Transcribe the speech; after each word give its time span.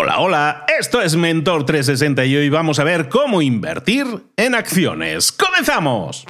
Hola, 0.00 0.20
hola, 0.20 0.64
esto 0.78 1.02
es 1.02 1.16
Mentor 1.16 1.66
360 1.66 2.24
y 2.24 2.36
hoy 2.36 2.48
vamos 2.50 2.78
a 2.78 2.84
ver 2.84 3.08
cómo 3.08 3.42
invertir 3.42 4.06
en 4.36 4.54
acciones. 4.54 5.32
¡Comenzamos! 5.32 6.24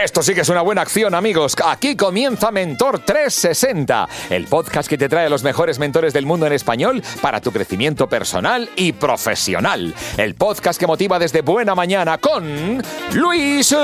Esto 0.00 0.22
sí 0.22 0.34
que 0.34 0.42
es 0.42 0.48
una 0.48 0.62
buena 0.62 0.82
acción, 0.82 1.16
amigos. 1.16 1.56
Aquí 1.64 1.96
comienza 1.96 2.52
Mentor 2.52 3.00
360, 3.00 4.08
el 4.30 4.46
podcast 4.46 4.88
que 4.88 4.96
te 4.96 5.08
trae 5.08 5.26
a 5.26 5.28
los 5.28 5.42
mejores 5.42 5.80
mentores 5.80 6.12
del 6.12 6.26
mundo 6.26 6.46
en 6.46 6.52
español 6.52 7.02
para 7.20 7.40
tu 7.40 7.50
crecimiento 7.50 8.08
personal 8.08 8.70
y 8.76 8.92
profesional. 8.92 9.92
El 10.16 10.36
podcast 10.36 10.78
que 10.78 10.86
motiva 10.86 11.18
desde 11.18 11.42
buena 11.42 11.74
mañana 11.74 12.18
con 12.18 12.80
Luis 13.14 13.74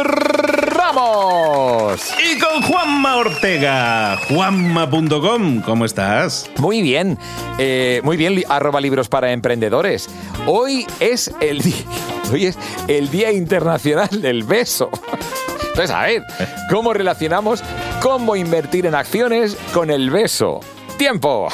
Ramos. 0.86 2.14
Y 2.22 2.38
con 2.38 2.62
Juanma 2.62 3.16
Ortega, 3.16 4.16
juanma.com. 4.28 5.62
¿Cómo 5.62 5.84
estás? 5.84 6.48
Muy 6.58 6.80
bien, 6.80 7.18
eh, 7.58 8.00
muy 8.04 8.16
bien, 8.16 8.42
arroba 8.48 8.80
libros 8.80 9.08
para 9.08 9.32
emprendedores. 9.32 10.08
Hoy 10.46 10.86
es 11.00 11.32
el, 11.40 11.60
hoy 12.32 12.46
es 12.46 12.58
el 12.86 13.10
Día 13.10 13.32
Internacional 13.32 14.22
del 14.22 14.44
Beso. 14.44 14.90
Entonces, 15.70 15.90
a 15.90 16.02
ver, 16.02 16.22
¿cómo 16.70 16.92
relacionamos 16.92 17.62
cómo 18.00 18.36
invertir 18.36 18.86
en 18.86 18.94
acciones 18.94 19.56
con 19.72 19.90
el 19.90 20.10
beso? 20.10 20.60
¡Tiempo! 20.98 21.48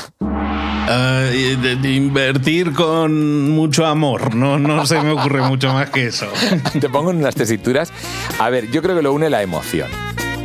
Uh, 0.85 1.31
de, 1.31 1.77
de 1.77 1.93
invertir 1.93 2.73
con 2.73 3.51
mucho 3.51 3.87
amor, 3.87 4.35
no, 4.35 4.59
no 4.59 4.85
se 4.85 5.01
me 5.01 5.13
ocurre 5.13 5.41
mucho 5.43 5.73
más 5.73 5.91
que 5.91 6.07
eso. 6.07 6.27
Te 6.81 6.89
pongo 6.89 7.13
en 7.13 7.19
unas 7.19 7.37
tesituras. 7.37 7.93
A 8.39 8.51
ver, 8.51 8.71
yo 8.71 8.83
creo 8.83 8.97
que 8.97 9.03
lo 9.03 9.13
une 9.13 9.31
la 9.31 9.43
emoción. 9.43 9.89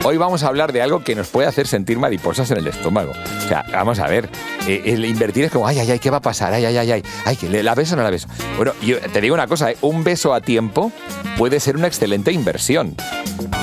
Hoy 0.03 0.17
vamos 0.17 0.43
a 0.43 0.47
hablar 0.47 0.71
de 0.73 0.81
algo 0.81 1.03
que 1.03 1.15
nos 1.15 1.27
puede 1.27 1.47
hacer 1.47 1.67
sentir 1.67 1.97
mariposas 1.97 2.49
en 2.51 2.57
el 2.57 2.67
estómago. 2.67 3.11
O 3.11 3.47
sea, 3.47 3.65
vamos 3.71 3.99
a 3.99 4.07
ver, 4.07 4.29
eh, 4.67 4.83
el 4.85 5.03
invertir 5.05 5.45
es 5.45 5.51
como, 5.51 5.67
ay, 5.67 5.79
ay, 5.79 5.91
ay, 5.91 5.99
¿qué 5.99 6.11
va 6.11 6.17
a 6.17 6.21
pasar? 6.21 6.53
Ay, 6.53 6.63
ay, 6.65 6.77
ay, 6.77 6.91
ay, 6.91 7.03
ay, 7.25 7.63
la 7.63 7.73
beso 7.73 7.95
o 7.95 7.97
no 7.97 8.03
la 8.03 8.11
beso. 8.11 8.27
Bueno, 8.55 8.73
yo 8.81 8.99
te 8.99 9.19
digo 9.19 9.33
una 9.33 9.47
cosa, 9.47 9.71
¿eh? 9.71 9.77
un 9.81 10.03
beso 10.03 10.33
a 10.35 10.41
tiempo 10.41 10.91
puede 11.37 11.59
ser 11.59 11.75
una 11.77 11.87
excelente 11.87 12.31
inversión. 12.31 12.95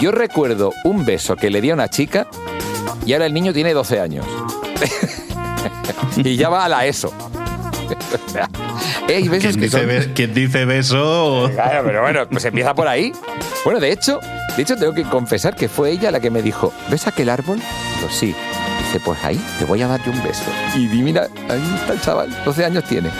Yo 0.00 0.10
recuerdo 0.10 0.72
un 0.84 1.04
beso 1.06 1.36
que 1.36 1.50
le 1.50 1.60
di 1.60 1.70
a 1.70 1.74
una 1.74 1.88
chica 1.88 2.26
y 3.06 3.12
ahora 3.12 3.26
el 3.26 3.32
niño 3.32 3.52
tiene 3.52 3.72
12 3.72 4.00
años. 4.00 4.26
y 6.16 6.36
ya 6.36 6.48
va 6.48 6.64
a 6.64 6.68
la 6.68 6.86
ESO. 6.86 7.12
¿Quién, 9.06 9.30
dice 9.30 10.12
¿Quién, 10.14 10.34
dice 10.34 10.64
beso? 10.64 11.50
Claro, 11.52 11.82
pero 11.84 12.02
bueno, 12.02 12.26
pues 12.28 12.44
empieza 12.44 12.74
por 12.74 12.88
ahí. 12.88 13.12
Bueno, 13.64 13.80
de 13.80 13.92
hecho, 13.92 14.20
de 14.56 14.62
hecho 14.62 14.76
tengo 14.76 14.94
que 14.94 15.04
confesar 15.04 15.54
que 15.54 15.68
fue 15.68 15.90
ella 15.90 16.10
la 16.10 16.20
que 16.20 16.30
me 16.30 16.42
dijo, 16.42 16.72
¿ves 16.90 17.06
aquel 17.06 17.28
árbol? 17.28 17.58
Digo, 17.58 18.10
sí. 18.10 18.34
Dice, 18.78 19.00
pues 19.04 19.22
ahí 19.24 19.40
te 19.58 19.64
voy 19.64 19.82
a 19.82 19.88
dar 19.88 20.02
yo 20.04 20.12
un 20.12 20.22
beso. 20.22 20.44
Y 20.74 20.88
mira, 20.88 21.28
ahí 21.48 21.74
está 21.76 21.92
el 21.92 22.00
chaval, 22.00 22.44
12 22.44 22.64
años 22.64 22.84
tiene. 22.84 23.10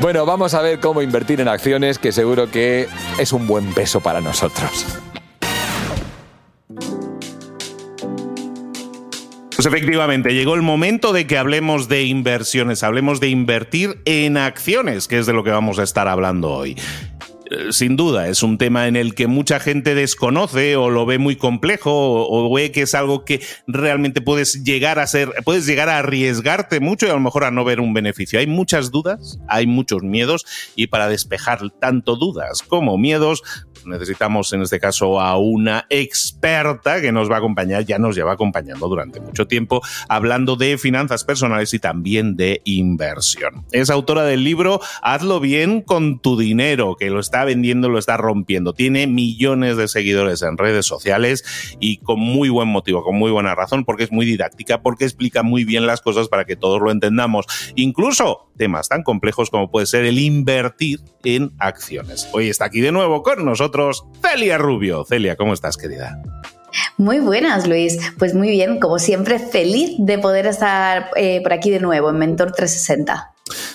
Bueno, 0.00 0.26
vamos 0.26 0.54
a 0.54 0.62
ver 0.62 0.80
cómo 0.80 1.02
invertir 1.02 1.40
en 1.40 1.48
acciones, 1.48 1.98
que 1.98 2.12
seguro 2.12 2.50
que 2.50 2.88
es 3.18 3.32
un 3.32 3.46
buen 3.46 3.74
beso 3.74 4.00
para 4.00 4.20
nosotros. 4.20 4.86
Pues 9.60 9.74
efectivamente, 9.74 10.32
llegó 10.32 10.54
el 10.54 10.62
momento 10.62 11.12
de 11.12 11.26
que 11.26 11.36
hablemos 11.36 11.86
de 11.86 12.04
inversiones, 12.04 12.82
hablemos 12.82 13.20
de 13.20 13.28
invertir 13.28 14.00
en 14.06 14.38
acciones, 14.38 15.06
que 15.06 15.18
es 15.18 15.26
de 15.26 15.34
lo 15.34 15.44
que 15.44 15.50
vamos 15.50 15.78
a 15.78 15.82
estar 15.82 16.08
hablando 16.08 16.50
hoy 16.50 16.76
sin 17.70 17.96
duda, 17.96 18.28
es 18.28 18.42
un 18.42 18.58
tema 18.58 18.86
en 18.86 18.96
el 18.96 19.14
que 19.14 19.26
mucha 19.26 19.58
gente 19.58 19.94
desconoce 19.94 20.76
o 20.76 20.88
lo 20.88 21.04
ve 21.04 21.18
muy 21.18 21.36
complejo 21.36 21.90
o, 21.92 22.52
ve 22.54 22.70
que 22.70 22.82
es 22.82 22.94
algo 22.94 23.24
que 23.24 23.40
realmente 23.66 24.20
puedes 24.20 24.62
llegar 24.62 24.98
a 24.98 25.06
ser, 25.06 25.32
puedes 25.44 25.66
llegar 25.66 25.88
a 25.88 25.98
arriesgarte 25.98 26.80
mucho 26.80 27.06
y 27.06 27.10
a 27.10 27.14
lo 27.14 27.20
mejor 27.20 27.44
a 27.44 27.50
no 27.50 27.64
ver 27.64 27.80
un 27.80 27.92
beneficio. 27.92 28.38
Hay 28.38 28.46
muchas 28.46 28.90
dudas, 28.90 29.40
hay 29.48 29.66
muchos 29.66 30.02
miedos 30.02 30.46
y 30.76 30.86
para 30.86 31.08
despejar 31.08 31.70
tanto 31.80 32.16
dudas 32.16 32.62
como 32.62 32.96
miedos, 32.98 33.42
necesitamos 33.86 34.52
en 34.52 34.62
este 34.62 34.80
caso 34.80 35.20
a 35.20 35.38
una 35.38 35.86
experta 35.88 37.00
que 37.00 37.12
nos 37.12 37.30
va 37.30 37.36
a 37.36 37.38
acompañar, 37.38 37.84
ya 37.84 37.98
nos 37.98 38.16
lleva 38.16 38.32
acompañando 38.32 38.88
durante 38.88 39.20
mucho 39.20 39.46
tiempo, 39.46 39.82
hablando 40.08 40.56
de 40.56 40.78
finanzas 40.78 41.24
personales 41.24 41.72
y 41.74 41.78
también 41.78 42.36
de 42.36 42.62
inversión. 42.64 43.64
Es 43.72 43.90
autora 43.90 44.24
del 44.24 44.44
libro 44.44 44.80
Hazlo 45.02 45.40
bien 45.40 45.82
con 45.82 46.20
tu 46.20 46.38
dinero, 46.38 46.96
que 46.96 47.10
lo 47.10 47.20
está 47.20 47.44
vendiendo, 47.44 47.88
lo 47.88 47.98
está 47.98 48.16
rompiendo. 48.16 48.72
Tiene 48.72 49.06
millones 49.06 49.76
de 49.76 49.88
seguidores 49.88 50.42
en 50.42 50.58
redes 50.58 50.86
sociales 50.86 51.44
y 51.80 51.98
con 51.98 52.20
muy 52.20 52.48
buen 52.48 52.68
motivo, 52.68 53.02
con 53.02 53.16
muy 53.16 53.30
buena 53.30 53.54
razón, 53.54 53.84
porque 53.84 54.04
es 54.04 54.12
muy 54.12 54.26
didáctica, 54.26 54.82
porque 54.82 55.04
explica 55.04 55.42
muy 55.42 55.64
bien 55.64 55.86
las 55.86 56.00
cosas 56.00 56.28
para 56.28 56.44
que 56.44 56.56
todos 56.56 56.80
lo 56.80 56.90
entendamos. 56.90 57.46
Incluso 57.76 58.50
temas 58.56 58.88
tan 58.88 59.02
complejos 59.02 59.50
como 59.50 59.70
puede 59.70 59.86
ser 59.86 60.04
el 60.04 60.18
invertir 60.18 61.00
en 61.24 61.52
acciones. 61.58 62.28
Hoy 62.32 62.48
está 62.48 62.66
aquí 62.66 62.80
de 62.80 62.92
nuevo 62.92 63.22
con 63.22 63.44
nosotros 63.44 63.69
Celia 64.22 64.58
Rubio. 64.58 65.04
Celia, 65.04 65.36
¿cómo 65.36 65.52
estás, 65.52 65.76
querida? 65.76 66.22
Muy 66.96 67.18
buenas, 67.18 67.66
Luis. 67.66 67.98
Pues 68.18 68.34
muy 68.34 68.48
bien, 68.48 68.78
como 68.78 68.98
siempre, 68.98 69.38
feliz 69.38 69.96
de 69.98 70.18
poder 70.18 70.46
estar 70.46 71.10
eh, 71.16 71.40
por 71.42 71.52
aquí 71.52 71.70
de 71.70 71.80
nuevo 71.80 72.10
en 72.10 72.18
Mentor 72.18 72.52
360. 72.52 73.32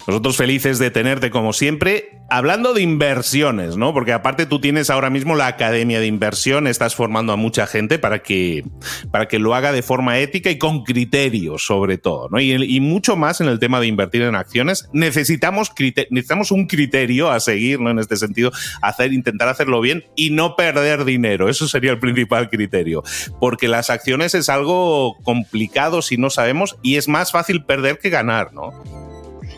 Nosotros 0.07 0.37
felices 0.37 0.79
de 0.79 0.91
tenerte 0.91 1.29
como 1.29 1.53
siempre, 1.53 2.21
hablando 2.29 2.73
de 2.73 2.81
inversiones, 2.81 3.77
¿no? 3.77 3.93
Porque 3.93 4.13
aparte 4.13 4.45
tú 4.45 4.59
tienes 4.59 4.89
ahora 4.89 5.09
mismo 5.09 5.35
la 5.35 5.47
Academia 5.47 5.99
de 5.99 6.07
Inversión, 6.07 6.67
estás 6.67 6.95
formando 6.95 7.33
a 7.33 7.35
mucha 7.35 7.67
gente 7.67 7.99
para 7.99 8.19
que, 8.19 8.63
para 9.11 9.27
que 9.27 9.39
lo 9.39 9.55
haga 9.55 9.71
de 9.71 9.83
forma 9.83 10.19
ética 10.19 10.49
y 10.49 10.57
con 10.57 10.83
criterio, 10.83 11.57
sobre 11.57 11.97
todo, 11.97 12.29
¿no? 12.29 12.39
Y, 12.39 12.79
mucho 12.85 13.15
más 13.15 13.41
en 13.41 13.47
el 13.47 13.59
tema 13.59 13.79
de 13.79 13.87
invertir 13.87 14.21
en 14.21 14.35
acciones. 14.35 14.87
Necesitamos, 14.93 15.71
necesitamos 16.09 16.51
un 16.51 16.67
criterio 16.67 17.31
a 17.31 17.39
seguir, 17.39 17.79
¿no? 17.79 17.89
En 17.89 17.99
este 17.99 18.15
sentido, 18.15 18.51
hacer, 18.81 19.13
intentar 19.13 19.47
hacerlo 19.47 19.81
bien 19.81 20.03
y 20.15 20.29
no 20.29 20.55
perder 20.55 21.05
dinero. 21.05 21.49
Eso 21.49 21.67
sería 21.67 21.91
el 21.91 21.99
principal 21.99 22.49
criterio. 22.49 23.03
Porque 23.39 23.67
las 23.67 23.89
acciones 23.89 24.35
es 24.35 24.49
algo 24.49 25.17
complicado 25.23 26.01
si 26.01 26.17
no 26.17 26.29
sabemos 26.29 26.77
y 26.81 26.95
es 26.95 27.07
más 27.07 27.31
fácil 27.31 27.65
perder 27.65 27.99
que 27.99 28.09
ganar, 28.09 28.53
¿no? 28.53 29.04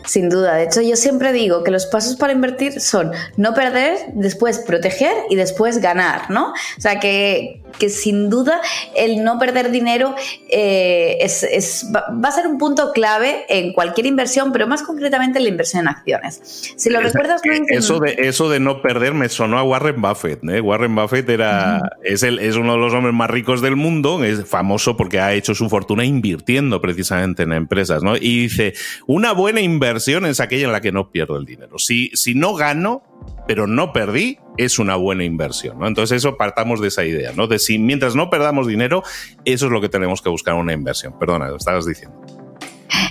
Sin 0.08 0.30
duda. 0.30 0.54
De 0.54 0.62
hecho, 0.62 0.80
yo 0.80 0.96
siempre 0.96 1.34
digo 1.34 1.62
que 1.62 1.70
los 1.70 1.84
pasos 1.84 2.16
para 2.16 2.32
invertir 2.32 2.80
son 2.80 3.12
no 3.36 3.52
perder, 3.52 3.98
después 4.14 4.58
proteger 4.58 5.12
y 5.28 5.36
después 5.36 5.82
ganar, 5.82 6.30
¿no? 6.30 6.52
O 6.52 6.80
sea, 6.80 6.98
que, 6.98 7.60
que 7.78 7.88
sin 7.88 8.30
duda 8.30 8.60
el 8.96 9.24
no 9.24 9.38
perder 9.38 9.70
dinero 9.70 10.14
eh, 10.48 11.18
es, 11.20 11.90
va, 11.94 12.28
a 12.28 12.32
ser 12.32 12.46
un 12.46 12.58
punto 12.58 12.92
clave 12.92 13.44
en 13.48 13.72
cualquier 13.72 14.06
inversión, 14.06 14.52
pero 14.52 14.66
más 14.66 14.82
concretamente 14.82 15.38
en 15.38 15.44
la 15.44 15.50
inversión 15.50 15.82
en 15.82 15.88
acciones. 15.88 16.72
Si 16.76 16.90
lo 16.90 17.00
recuerdas, 17.00 17.40
eso 17.68 18.00
de 18.00 18.16
eso 18.18 18.48
de 18.48 18.60
no 18.60 18.82
perder 18.82 19.14
me 19.14 19.28
sonó 19.28 19.58
a 19.58 19.62
Warren 19.62 20.00
Buffett. 20.00 20.42
¿eh? 20.48 20.60
Warren 20.60 20.94
Buffett 20.94 21.28
era 21.28 21.80
es, 22.02 22.22
el, 22.22 22.38
es 22.38 22.56
uno 22.56 22.72
de 22.72 22.78
los 22.78 22.92
hombres 22.92 23.14
más 23.14 23.30
ricos 23.30 23.60
del 23.60 23.76
mundo, 23.76 24.22
es 24.24 24.44
famoso 24.46 24.96
porque 24.96 25.20
ha 25.20 25.34
hecho 25.34 25.54
su 25.54 25.68
fortuna 25.68 26.04
invirtiendo 26.04 26.80
precisamente 26.80 27.42
en 27.42 27.52
empresas, 27.52 28.02
¿no? 28.02 28.16
Y 28.16 28.42
dice 28.42 28.74
una 29.06 29.32
buena 29.32 29.60
inversión 29.60 30.26
es 30.26 30.40
aquella 30.40 30.66
en 30.66 30.72
la 30.72 30.80
que 30.80 30.92
no 30.92 31.10
pierdo 31.10 31.36
el 31.36 31.44
dinero. 31.44 31.78
Si, 31.78 32.10
si 32.14 32.34
no 32.34 32.54
gano, 32.54 33.02
pero 33.46 33.66
no 33.66 33.92
perdí, 33.92 34.38
es 34.58 34.78
una 34.78 34.96
buena 34.96 35.24
inversión. 35.24 35.78
¿no? 35.78 35.86
Entonces, 35.86 36.18
eso 36.18 36.36
partamos 36.36 36.80
de 36.80 36.88
esa 36.88 37.04
idea, 37.04 37.32
¿no? 37.32 37.46
De 37.46 37.58
si 37.58 37.78
mientras 37.78 38.14
no 38.14 38.28
perdamos 38.28 38.66
dinero, 38.66 39.02
eso 39.44 39.66
es 39.66 39.72
lo 39.72 39.80
que 39.80 39.88
tenemos 39.88 40.20
que 40.20 40.28
buscar 40.28 40.54
una 40.54 40.72
inversión. 40.72 41.18
Perdona, 41.18 41.48
lo 41.48 41.56
estabas 41.56 41.86
diciendo. 41.86 42.37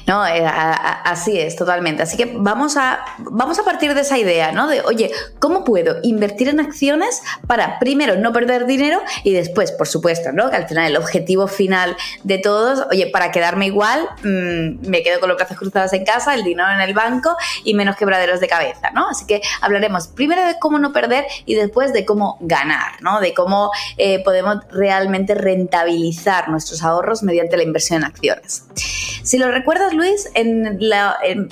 No, 0.08 0.26
eh, 0.26 0.42
así 0.46 1.38
es, 1.38 1.58
totalmente. 1.58 2.02
Así 2.02 2.16
que 2.16 2.34
vamos 2.38 2.78
a, 2.78 3.04
vamos 3.18 3.60
a 3.60 3.66
partir 3.66 3.94
de 3.94 4.02
esa 4.02 4.18
idea, 4.18 4.54
¿no? 4.54 4.68
De, 4.68 4.80
oye, 4.82 5.12
¿cómo 5.40 5.66
puedo 5.66 5.98
invertir 6.02 6.48
en 6.48 6.62
acciones 6.62 7.22
para 7.46 7.78
primero 7.78 8.16
no 8.16 8.32
perder 8.32 8.66
dinero 8.66 9.02
y 9.26 9.34
después, 9.34 9.74
por 9.74 9.86
supuesto, 9.86 10.32
¿no? 10.32 10.50
Que 10.50 10.56
al 10.56 10.68
final 10.70 10.86
el 10.86 10.96
objetivo 10.96 11.48
final 11.50 11.98
de 12.24 12.38
todos, 12.38 12.88
oye, 12.90 13.08
para 13.08 13.32
quedarme 13.32 13.66
igual, 13.66 14.08
mm, 14.24 14.88
me 14.88 15.04
quedo 15.04 15.20
con 15.20 15.28
los 15.28 15.38
brazos 15.38 15.58
cruzados 15.58 15.92
en 15.92 16.06
casa, 16.06 16.34
el 16.34 16.46
dinero 16.46 16.72
en 16.72 16.80
el 16.80 16.94
banco 16.94 17.36
y 17.66 17.74
menos 17.74 17.98
quebraderos 17.98 18.40
de 18.40 18.48
cabeza, 18.48 18.92
¿no? 18.92 19.10
Así 19.10 19.26
que 19.26 19.42
hablaremos 19.60 20.08
primero 20.08 20.46
de 20.48 20.58
cómo 20.58 20.80
no 20.80 20.94
perder 20.94 21.26
y 21.46 21.56
después 21.56 21.92
de 21.92 22.06
cómo 22.06 22.38
ganar, 22.40 22.94
¿no? 23.02 23.20
De 23.20 23.34
cómo 23.34 23.72
eh, 23.98 24.24
podemos 24.24 24.60
realmente 24.72 25.36
rentabilizar 25.36 26.48
nuestros 26.48 26.82
ahorros 26.82 27.24
mediante 27.24 27.58
la 27.58 27.64
inversión 27.64 28.04
en 28.04 28.06
acciones. 28.06 28.64
Si 29.28 29.38
lo 29.38 29.52
recuerdas, 29.52 29.94
Luis, 29.94 30.30
en, 30.36 30.80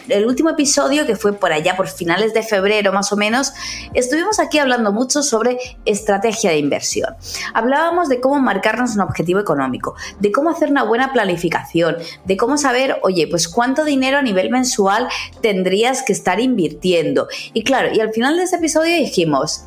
el 0.08 0.26
último 0.26 0.50
episodio, 0.50 1.06
que 1.06 1.18
fue 1.18 1.34
por 1.34 1.52
allá 1.52 1.76
por 1.76 1.90
finales 1.90 2.34
de 2.34 2.42
febrero 2.42 2.94
más 2.94 3.12
o 3.12 3.18
menos, 3.18 3.52
estuvimos 3.94 4.40
aquí 4.40 4.60
hablando 4.60 4.94
mucho 4.94 5.22
sobre 5.22 5.58
estrategia 5.84 6.52
de 6.52 6.58
inversión. 6.60 7.18
Hablábamos 7.54 8.08
de 8.08 8.22
cómo 8.22 8.40
marcarnos 8.40 8.96
un 8.96 9.02
objetivo 9.02 9.42
económico, 9.42 9.94
de 10.22 10.32
cómo 10.32 10.52
hacer 10.52 10.70
una 10.70 10.84
buena 10.84 11.12
planificación, 11.12 11.98
de 12.24 12.38
cómo 12.38 12.58
saber, 12.58 12.98
oye, 13.04 13.28
pues 13.28 13.50
cuánto 13.50 13.84
dinero 13.84 14.20
a 14.20 14.22
nivel 14.22 14.52
mensual 14.52 15.10
tendrías 15.42 16.02
que 16.02 16.14
estar 16.14 16.40
invirtiendo. 16.40 17.28
Y 17.52 17.66
claro, 17.66 17.94
y 17.94 18.00
al 18.00 18.14
final 18.14 18.38
de 18.38 18.44
ese 18.44 18.56
episodio 18.56 18.96
dijimos, 18.96 19.66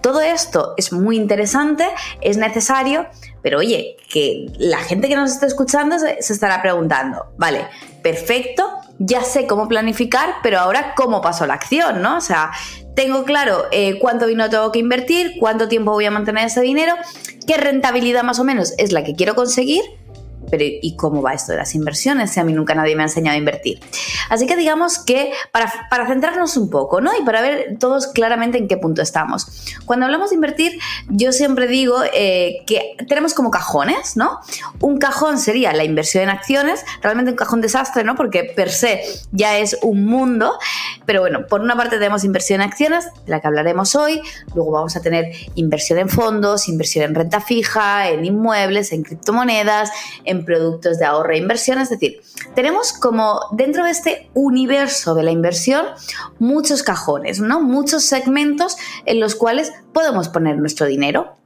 todo 0.00 0.20
esto 0.20 0.74
es 0.76 0.92
muy 0.92 1.16
interesante, 1.16 1.84
es 2.20 2.36
necesario, 2.36 3.08
Pero 3.42 3.58
oye, 3.58 3.96
que 4.10 4.46
la 4.58 4.78
gente 4.78 5.08
que 5.08 5.16
nos 5.16 5.30
está 5.30 5.46
escuchando 5.46 5.98
se, 5.98 6.18
estará 6.18 6.60
preguntando, 6.62 7.26
vale, 7.36 7.66
perfecto, 8.02 8.68
ya 8.98 9.22
sé 9.22 9.46
cómo 9.46 9.68
planificar, 9.68 10.36
pero 10.42 10.58
ahora 10.58 10.94
cómo 10.96 11.20
paso 11.20 11.46
la 11.46 11.54
acción, 11.54 12.02
¿no? 12.02 12.16
O 12.16 12.20
sea, 12.20 12.50
tengo 12.94 13.24
claro 13.24 13.66
eh, 13.70 13.98
cuánto 14.00 14.26
dinero 14.26 14.50
tengo 14.50 14.72
que 14.72 14.80
invertir, 14.80 15.36
cuánto 15.38 15.68
tiempo 15.68 15.92
voy 15.92 16.06
a 16.06 16.10
mantener 16.10 16.46
ese 16.46 16.60
dinero, 16.60 16.94
qué 17.46 17.56
rentabilidad 17.56 18.24
más 18.24 18.38
o 18.38 18.44
menos 18.44 18.74
es 18.78 18.92
la 18.92 19.04
que 19.04 19.14
quiero 19.14 19.34
conseguir 19.34 19.82
pero 20.50 20.64
¿y 20.66 20.96
cómo 20.96 21.22
va 21.22 21.32
esto 21.32 21.52
de 21.52 21.58
las 21.58 21.74
inversiones 21.74 22.30
si 22.30 22.40
a 22.40 22.44
mí 22.44 22.52
nunca 22.52 22.74
nadie 22.74 22.96
me 22.96 23.02
ha 23.02 23.06
enseñado 23.06 23.34
a 23.34 23.38
invertir? 23.38 23.80
Así 24.30 24.46
que 24.46 24.56
digamos 24.56 24.98
que 24.98 25.32
para, 25.52 26.06
centrarnos 26.06 26.56
un 26.56 26.70
poco, 26.70 27.00
¿no? 27.00 27.10
Y 27.18 27.24
para 27.24 27.40
ver 27.40 27.76
todos 27.78 28.08
claramente 28.08 28.58
en 28.58 28.68
qué 28.68 28.76
punto 28.76 29.02
estamos. 29.02 29.46
Cuando 29.84 30.06
hablamos 30.06 30.30
de 30.30 30.36
invertir, 30.36 30.78
yo 31.08 31.32
siempre 31.32 31.66
digo 31.66 31.96
eh, 32.14 32.62
que 32.66 32.96
tenemos 33.08 33.34
como 33.34 33.50
cajones, 33.50 34.16
¿no? 34.16 34.40
Un 34.80 34.98
cajón 34.98 35.38
sería 35.38 35.72
la 35.72 35.84
inversión 35.84 36.24
en 36.24 36.30
acciones, 36.30 36.84
realmente 37.02 37.30
un 37.30 37.36
cajón 37.36 37.60
desastre, 37.60 38.04
¿no? 38.04 38.14
Porque 38.14 38.44
per 38.44 38.70
se 38.70 39.02
ya 39.32 39.58
es 39.58 39.78
un 39.82 40.04
mundo, 40.04 40.58
pero 41.06 41.20
bueno, 41.20 41.46
por 41.46 41.60
una 41.60 41.76
parte 41.76 41.96
tenemos 41.98 42.24
inversión 42.24 42.60
en 42.60 42.68
acciones, 42.68 43.06
de 43.24 43.30
la 43.30 43.40
que 43.40 43.46
hablaremos 43.46 43.94
hoy, 43.94 44.20
luego 44.54 44.72
vamos 44.72 44.96
a 44.96 45.00
tener 45.00 45.26
inversión 45.54 45.98
en 45.98 46.08
fondos, 46.08 46.68
inversión 46.68 47.04
en 47.04 47.14
renta 47.14 47.40
fija, 47.40 48.08
en 48.08 48.24
inmuebles, 48.24 48.92
en 48.92 49.02
criptomonedas, 49.02 49.90
en 50.24 50.37
productos 50.44 50.98
de 50.98 51.04
ahorro 51.04 51.32
e 51.32 51.38
inversión. 51.38 51.78
Es 51.78 51.90
decir, 51.90 52.20
tenemos 52.54 52.92
como 52.92 53.40
dentro 53.52 53.84
de 53.84 53.90
este 53.90 54.30
universo 54.34 55.14
de 55.14 55.22
la 55.22 55.30
inversión 55.30 55.86
muchos 56.38 56.82
cajones, 56.82 57.40
¿no? 57.40 57.60
Muchos 57.60 58.04
segmentos 58.04 58.76
en 59.06 59.20
los 59.20 59.34
cuales 59.34 59.72
podemos 59.92 60.28
poner 60.28 60.58
nuestro 60.58 60.86
dinero. 60.86 61.37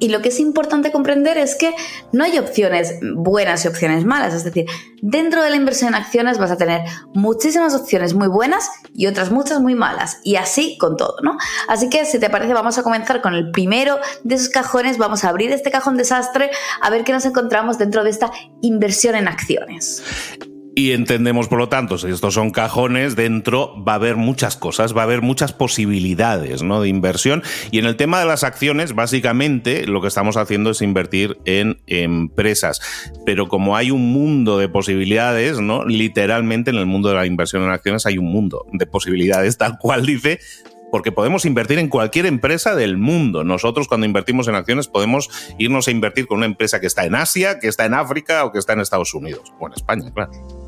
Y 0.00 0.08
lo 0.08 0.22
que 0.22 0.30
es 0.30 0.40
importante 0.40 0.90
comprender 0.90 1.38
es 1.38 1.54
que 1.54 1.74
no 2.12 2.24
hay 2.24 2.38
opciones 2.38 2.94
buenas 3.14 3.64
y 3.64 3.68
opciones 3.68 4.04
malas. 4.04 4.34
Es 4.34 4.44
decir, 4.44 4.64
dentro 5.02 5.42
de 5.42 5.50
la 5.50 5.56
inversión 5.56 5.90
en 5.90 5.94
acciones 5.94 6.38
vas 6.38 6.50
a 6.50 6.56
tener 6.56 6.80
muchísimas 7.14 7.74
opciones 7.74 8.14
muy 8.14 8.28
buenas 8.28 8.68
y 8.94 9.06
otras 9.06 9.30
muchas 9.30 9.60
muy 9.60 9.74
malas. 9.74 10.18
Y 10.24 10.36
así 10.36 10.78
con 10.78 10.96
todo, 10.96 11.16
¿no? 11.22 11.36
Así 11.68 11.88
que 11.90 12.06
si 12.06 12.18
te 12.18 12.30
parece, 12.30 12.54
vamos 12.54 12.78
a 12.78 12.82
comenzar 12.82 13.20
con 13.20 13.34
el 13.34 13.50
primero 13.50 13.98
de 14.24 14.34
esos 14.34 14.48
cajones. 14.48 14.98
Vamos 14.98 15.24
a 15.24 15.28
abrir 15.28 15.52
este 15.52 15.70
cajón 15.70 15.96
desastre 15.96 16.50
a 16.80 16.90
ver 16.90 17.04
qué 17.04 17.12
nos 17.12 17.26
encontramos 17.26 17.78
dentro 17.78 18.02
de 18.02 18.10
esta 18.10 18.30
inversión 18.62 19.14
en 19.14 19.28
acciones. 19.28 20.02
Y 20.80 20.92
entendemos, 20.92 21.46
por 21.46 21.58
lo 21.58 21.68
tanto, 21.68 21.98
si 21.98 22.08
estos 22.08 22.32
son 22.32 22.52
cajones, 22.52 23.14
dentro 23.14 23.74
va 23.84 23.92
a 23.92 23.94
haber 23.96 24.16
muchas 24.16 24.56
cosas, 24.56 24.96
va 24.96 25.02
a 25.02 25.04
haber 25.04 25.20
muchas 25.20 25.52
posibilidades 25.52 26.62
¿no? 26.62 26.80
de 26.80 26.88
inversión. 26.88 27.42
Y 27.70 27.80
en 27.80 27.84
el 27.84 27.96
tema 27.96 28.18
de 28.18 28.24
las 28.24 28.44
acciones, 28.44 28.94
básicamente 28.94 29.86
lo 29.86 30.00
que 30.00 30.08
estamos 30.08 30.38
haciendo 30.38 30.70
es 30.70 30.80
invertir 30.80 31.36
en 31.44 31.82
empresas. 31.86 32.80
Pero 33.26 33.46
como 33.48 33.76
hay 33.76 33.90
un 33.90 34.10
mundo 34.10 34.56
de 34.56 34.70
posibilidades, 34.70 35.60
¿no? 35.60 35.84
literalmente 35.84 36.70
en 36.70 36.76
el 36.76 36.86
mundo 36.86 37.10
de 37.10 37.16
la 37.16 37.26
inversión 37.26 37.62
en 37.62 37.68
acciones 37.68 38.06
hay 38.06 38.16
un 38.16 38.32
mundo 38.32 38.64
de 38.72 38.86
posibilidades, 38.86 39.58
tal 39.58 39.76
cual 39.78 40.06
dice, 40.06 40.40
porque 40.90 41.12
podemos 41.12 41.44
invertir 41.44 41.78
en 41.78 41.88
cualquier 41.88 42.24
empresa 42.24 42.74
del 42.74 42.96
mundo. 42.96 43.44
Nosotros 43.44 43.86
cuando 43.86 44.06
invertimos 44.06 44.48
en 44.48 44.54
acciones 44.54 44.88
podemos 44.88 45.28
irnos 45.58 45.88
a 45.88 45.90
invertir 45.90 46.26
con 46.26 46.38
una 46.38 46.46
empresa 46.46 46.80
que 46.80 46.86
está 46.86 47.04
en 47.04 47.16
Asia, 47.16 47.58
que 47.58 47.68
está 47.68 47.84
en 47.84 47.92
África 47.92 48.46
o 48.46 48.50
que 48.50 48.58
está 48.58 48.72
en 48.72 48.80
Estados 48.80 49.12
Unidos 49.12 49.52
o 49.60 49.66
en 49.66 49.74
España, 49.74 50.10
claro. 50.14 50.59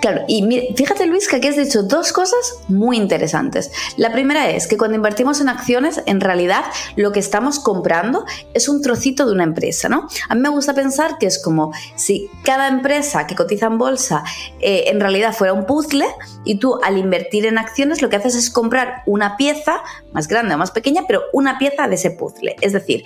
Claro, 0.00 0.22
y 0.28 0.74
fíjate 0.76 1.06
Luis 1.06 1.26
que 1.26 1.36
aquí 1.36 1.48
has 1.48 1.56
dicho 1.56 1.82
dos 1.82 2.12
cosas 2.12 2.58
muy 2.68 2.96
interesantes. 2.96 3.70
La 3.96 4.12
primera 4.12 4.50
es 4.50 4.66
que 4.66 4.76
cuando 4.76 4.96
invertimos 4.96 5.40
en 5.40 5.48
acciones, 5.48 6.02
en 6.06 6.20
realidad 6.20 6.64
lo 6.96 7.12
que 7.12 7.20
estamos 7.20 7.58
comprando 7.58 8.24
es 8.52 8.68
un 8.68 8.82
trocito 8.82 9.26
de 9.26 9.32
una 9.32 9.44
empresa, 9.44 9.88
¿no? 9.88 10.06
A 10.28 10.34
mí 10.34 10.40
me 10.40 10.50
gusta 10.50 10.74
pensar 10.74 11.18
que 11.18 11.26
es 11.26 11.42
como 11.42 11.72
si 11.96 12.30
cada 12.44 12.68
empresa 12.68 13.26
que 13.26 13.34
cotiza 13.34 13.66
en 13.66 13.78
bolsa 13.78 14.22
eh, 14.60 14.84
en 14.88 15.00
realidad 15.00 15.32
fuera 15.32 15.52
un 15.52 15.64
puzzle 15.64 16.06
y 16.44 16.58
tú 16.58 16.78
al 16.82 16.98
invertir 16.98 17.46
en 17.46 17.58
acciones 17.58 18.02
lo 18.02 18.10
que 18.10 18.16
haces 18.16 18.34
es 18.34 18.50
comprar 18.50 19.02
una 19.06 19.36
pieza 19.36 19.80
más 20.12 20.28
grande 20.28 20.54
o 20.54 20.58
más 20.58 20.70
pequeña, 20.70 21.04
pero 21.08 21.22
una 21.32 21.58
pieza 21.58 21.88
de 21.88 21.94
ese 21.94 22.10
puzzle. 22.10 22.56
Es 22.60 22.72
decir, 22.72 23.04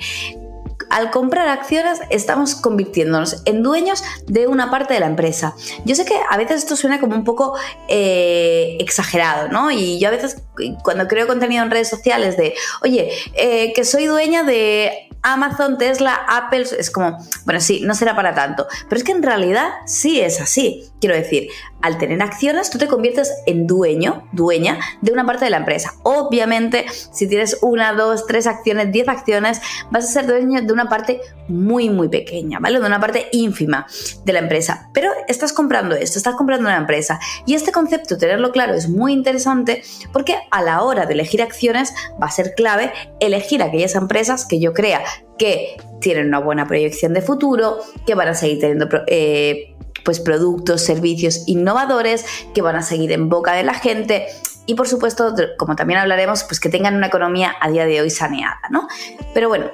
al 0.90 1.10
comprar 1.10 1.48
acciones 1.48 2.00
estamos 2.10 2.54
convirtiéndonos 2.54 3.42
en 3.44 3.62
dueños 3.62 4.02
de 4.26 4.46
una 4.46 4.70
parte 4.70 4.94
de 4.94 5.00
la 5.00 5.06
empresa. 5.06 5.54
Yo 5.84 5.94
sé 5.94 6.04
que 6.04 6.16
a 6.28 6.36
veces 6.36 6.58
esto 6.58 6.76
suena 6.76 7.00
como 7.00 7.16
un 7.16 7.24
poco 7.24 7.56
eh, 7.88 8.76
exagerado, 8.80 9.48
¿no? 9.48 9.70
Y 9.70 9.98
yo 9.98 10.08
a 10.08 10.10
veces 10.10 10.42
cuando 10.82 11.08
creo 11.08 11.26
contenido 11.26 11.62
en 11.62 11.70
redes 11.70 11.88
sociales 11.88 12.36
de, 12.36 12.54
oye, 12.82 13.10
eh, 13.34 13.72
que 13.72 13.84
soy 13.84 14.06
dueña 14.06 14.42
de 14.42 15.08
Amazon, 15.22 15.78
Tesla, 15.78 16.14
Apple, 16.28 16.66
es 16.78 16.90
como, 16.90 17.18
bueno, 17.44 17.60
sí, 17.60 17.80
no 17.82 17.94
será 17.94 18.16
para 18.16 18.34
tanto, 18.34 18.66
pero 18.88 18.98
es 18.98 19.04
que 19.04 19.12
en 19.12 19.22
realidad 19.22 19.68
sí 19.86 20.20
es 20.20 20.40
así. 20.40 20.89
Quiero 21.00 21.16
decir, 21.16 21.48
al 21.80 21.96
tener 21.96 22.20
acciones, 22.20 22.68
tú 22.70 22.78
te 22.78 22.86
conviertes 22.86 23.32
en 23.46 23.66
dueño, 23.66 24.28
dueña 24.32 24.78
de 25.00 25.12
una 25.12 25.24
parte 25.24 25.46
de 25.46 25.50
la 25.50 25.56
empresa. 25.56 25.94
Obviamente, 26.02 26.84
si 26.90 27.26
tienes 27.26 27.58
una, 27.62 27.94
dos, 27.94 28.26
tres 28.26 28.46
acciones, 28.46 28.92
diez 28.92 29.08
acciones, 29.08 29.60
vas 29.90 30.04
a 30.04 30.08
ser 30.08 30.26
dueño 30.26 30.60
de 30.60 30.72
una 30.72 30.88
parte 30.88 31.20
muy, 31.48 31.88
muy 31.88 32.08
pequeña, 32.08 32.58
¿vale? 32.60 32.80
De 32.80 32.86
una 32.86 33.00
parte 33.00 33.28
ínfima 33.32 33.86
de 34.24 34.32
la 34.32 34.40
empresa. 34.40 34.90
Pero 34.92 35.10
estás 35.26 35.52
comprando 35.52 35.94
esto, 35.94 36.18
estás 36.18 36.34
comprando 36.34 36.68
una 36.68 36.76
empresa. 36.76 37.18
Y 37.46 37.54
este 37.54 37.72
concepto, 37.72 38.18
tenerlo 38.18 38.52
claro, 38.52 38.74
es 38.74 38.88
muy 38.88 39.12
interesante 39.12 39.82
porque 40.12 40.36
a 40.50 40.62
la 40.62 40.82
hora 40.82 41.06
de 41.06 41.14
elegir 41.14 41.40
acciones 41.40 41.94
va 42.22 42.26
a 42.26 42.30
ser 42.30 42.54
clave 42.54 42.92
elegir 43.20 43.62
aquellas 43.62 43.94
empresas 43.94 44.44
que 44.44 44.60
yo 44.60 44.74
crea 44.74 45.00
que 45.38 45.78
tienen 46.00 46.28
una 46.28 46.38
buena 46.38 46.66
proyección 46.66 47.14
de 47.14 47.22
futuro, 47.22 47.78
que 48.06 48.14
van 48.14 48.28
a 48.28 48.34
seguir 48.34 48.60
teniendo 48.60 48.88
eh, 49.06 49.74
pues 50.04 50.20
productos, 50.20 50.82
servicios 50.82 51.44
innovadores 51.46 52.24
que 52.54 52.62
van 52.62 52.76
a 52.76 52.82
seguir 52.82 53.12
en 53.12 53.28
boca 53.28 53.52
de 53.52 53.64
la 53.64 53.74
gente 53.74 54.26
y 54.66 54.74
por 54.74 54.86
supuesto, 54.86 55.34
como 55.58 55.74
también 55.74 55.98
hablaremos, 55.98 56.44
pues 56.44 56.60
que 56.60 56.68
tengan 56.68 56.94
una 56.94 57.08
economía 57.08 57.56
a 57.60 57.70
día 57.70 57.86
de 57.86 58.00
hoy 58.00 58.10
saneada, 58.10 58.60
¿no? 58.70 58.86
Pero 59.34 59.48
bueno, 59.48 59.66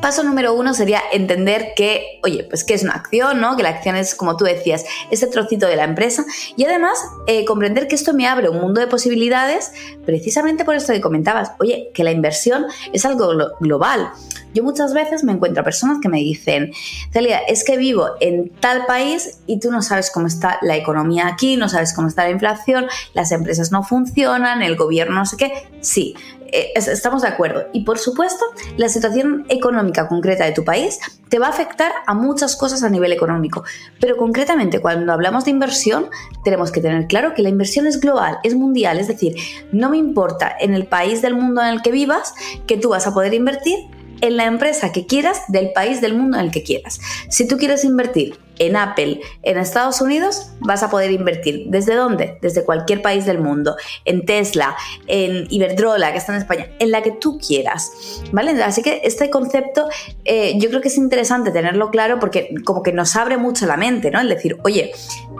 Paso 0.00 0.22
número 0.22 0.54
uno 0.54 0.74
sería 0.74 1.00
entender 1.12 1.72
que, 1.74 2.20
oye, 2.22 2.44
pues 2.44 2.64
que 2.64 2.74
es 2.74 2.82
una 2.82 2.92
acción, 2.92 3.40
¿no? 3.40 3.56
Que 3.56 3.62
la 3.62 3.70
acción 3.70 3.96
es, 3.96 4.14
como 4.14 4.36
tú 4.36 4.44
decías, 4.44 4.84
ese 5.10 5.26
trocito 5.26 5.66
de 5.66 5.76
la 5.76 5.84
empresa. 5.84 6.24
Y 6.56 6.64
además, 6.64 6.98
eh, 7.26 7.44
comprender 7.44 7.88
que 7.88 7.94
esto 7.94 8.12
me 8.12 8.26
abre 8.26 8.48
un 8.48 8.60
mundo 8.60 8.80
de 8.80 8.86
posibilidades, 8.86 9.72
precisamente 10.04 10.64
por 10.64 10.74
esto 10.74 10.92
que 10.92 11.00
comentabas, 11.00 11.52
oye, 11.58 11.90
que 11.94 12.04
la 12.04 12.12
inversión 12.12 12.66
es 12.92 13.04
algo 13.04 13.32
global. 13.60 14.10
Yo 14.54 14.62
muchas 14.62 14.94
veces 14.94 15.24
me 15.24 15.32
encuentro 15.32 15.60
a 15.60 15.64
personas 15.64 15.98
que 16.00 16.08
me 16.08 16.18
dicen, 16.18 16.72
Celia, 17.12 17.38
es 17.40 17.64
que 17.64 17.76
vivo 17.76 18.10
en 18.20 18.48
tal 18.48 18.86
país 18.86 19.38
y 19.46 19.60
tú 19.60 19.70
no 19.70 19.82
sabes 19.82 20.10
cómo 20.10 20.26
está 20.26 20.58
la 20.62 20.76
economía 20.76 21.26
aquí, 21.26 21.56
no 21.56 21.68
sabes 21.68 21.92
cómo 21.92 22.08
está 22.08 22.24
la 22.24 22.30
inflación, 22.30 22.86
las 23.12 23.32
empresas 23.32 23.70
no 23.70 23.82
funcionan, 23.82 24.62
el 24.62 24.76
gobierno 24.76 25.16
no 25.16 25.26
sé 25.26 25.36
qué. 25.36 25.52
Sí, 25.80 26.14
eh, 26.52 26.72
estamos 26.74 27.22
de 27.22 27.28
acuerdo. 27.28 27.66
Y 27.72 27.84
por 27.84 27.98
supuesto, 27.98 28.44
la 28.76 28.88
situación 28.88 29.44
económica 29.48 29.85
concreta 29.92 30.44
de 30.44 30.52
tu 30.52 30.64
país 30.64 30.98
te 31.28 31.38
va 31.38 31.46
a 31.46 31.50
afectar 31.50 31.92
a 32.06 32.14
muchas 32.14 32.56
cosas 32.56 32.82
a 32.82 32.88
nivel 32.88 33.12
económico. 33.12 33.64
Pero 34.00 34.16
concretamente, 34.16 34.80
cuando 34.80 35.12
hablamos 35.12 35.44
de 35.44 35.50
inversión, 35.50 36.06
tenemos 36.44 36.70
que 36.70 36.80
tener 36.80 37.06
claro 37.06 37.34
que 37.34 37.42
la 37.42 37.48
inversión 37.48 37.86
es 37.86 38.00
global, 38.00 38.38
es 38.42 38.54
mundial. 38.54 38.98
Es 38.98 39.08
decir, 39.08 39.36
no 39.72 39.90
me 39.90 39.96
importa 39.96 40.54
en 40.60 40.74
el 40.74 40.86
país 40.86 41.22
del 41.22 41.34
mundo 41.34 41.62
en 41.62 41.68
el 41.68 41.82
que 41.82 41.90
vivas 41.90 42.34
que 42.66 42.76
tú 42.76 42.90
vas 42.90 43.06
a 43.06 43.14
poder 43.14 43.34
invertir 43.34 43.95
en 44.20 44.36
la 44.36 44.44
empresa 44.44 44.92
que 44.92 45.06
quieras 45.06 45.42
del 45.48 45.72
país 45.72 46.00
del 46.00 46.14
mundo 46.14 46.38
en 46.38 46.46
el 46.46 46.50
que 46.50 46.62
quieras. 46.62 47.00
Si 47.28 47.46
tú 47.46 47.56
quieres 47.56 47.84
invertir 47.84 48.38
en 48.58 48.76
Apple 48.76 49.20
en 49.42 49.58
Estados 49.58 50.00
Unidos, 50.00 50.50
vas 50.60 50.82
a 50.82 50.90
poder 50.90 51.10
invertir. 51.10 51.64
¿Desde 51.68 51.94
dónde? 51.94 52.38
Desde 52.40 52.64
cualquier 52.64 53.02
país 53.02 53.26
del 53.26 53.38
mundo. 53.38 53.76
En 54.04 54.24
Tesla, 54.24 54.76
en 55.06 55.46
Iberdrola, 55.50 56.12
que 56.12 56.18
está 56.18 56.32
en 56.32 56.38
España, 56.38 56.68
en 56.78 56.90
la 56.90 57.02
que 57.02 57.12
tú 57.12 57.38
quieras. 57.38 57.92
¿Vale? 58.32 58.62
Así 58.62 58.82
que 58.82 59.02
este 59.04 59.30
concepto 59.30 59.88
eh, 60.24 60.54
yo 60.58 60.68
creo 60.68 60.80
que 60.80 60.88
es 60.88 60.96
interesante 60.96 61.50
tenerlo 61.50 61.90
claro 61.90 62.18
porque 62.18 62.54
como 62.64 62.82
que 62.82 62.92
nos 62.92 63.16
abre 63.16 63.36
mucho 63.36 63.66
la 63.66 63.76
mente, 63.76 64.10
¿no? 64.10 64.20
El 64.20 64.28
decir, 64.28 64.58
oye, 64.64 64.92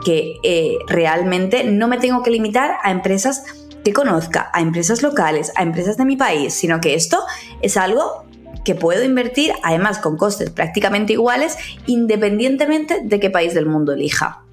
que 0.05 0.35
eh, 0.43 0.75
realmente 0.87 1.63
no 1.63 1.87
me 1.87 1.97
tengo 1.97 2.23
que 2.23 2.31
limitar 2.31 2.77
a 2.83 2.91
empresas 2.91 3.43
que 3.83 3.93
conozca, 3.93 4.49
a 4.53 4.61
empresas 4.61 5.01
locales, 5.01 5.51
a 5.55 5.63
empresas 5.63 5.97
de 5.97 6.05
mi 6.05 6.17
país, 6.17 6.53
sino 6.53 6.81
que 6.81 6.93
esto 6.93 7.23
es 7.61 7.77
algo 7.77 8.26
que 8.63 8.75
puedo 8.75 9.03
invertir, 9.03 9.53
además 9.63 9.99
con 9.99 10.17
costes 10.17 10.49
prácticamente 10.49 11.13
iguales, 11.13 11.57
independientemente 11.85 13.01
de 13.03 13.19
qué 13.19 13.29
país 13.29 13.53
del 13.53 13.65
mundo 13.65 13.93
elija. 13.93 14.43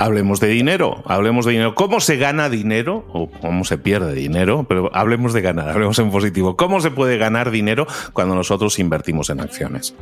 Hablemos 0.00 0.38
de 0.38 0.46
dinero, 0.46 1.02
hablemos 1.06 1.44
de 1.44 1.52
dinero. 1.52 1.74
¿Cómo 1.74 1.98
se 1.98 2.16
gana 2.16 2.48
dinero 2.48 3.04
o 3.12 3.28
cómo 3.28 3.64
se 3.64 3.78
pierde 3.78 4.14
dinero? 4.14 4.64
Pero 4.68 4.94
hablemos 4.94 5.32
de 5.32 5.40
ganar, 5.40 5.70
hablemos 5.70 5.98
en 5.98 6.12
positivo. 6.12 6.56
¿Cómo 6.56 6.80
se 6.80 6.92
puede 6.92 7.18
ganar 7.18 7.50
dinero 7.50 7.86
cuando 8.12 8.36
nosotros 8.36 8.78
invertimos 8.78 9.28
en 9.30 9.40
acciones? 9.40 9.96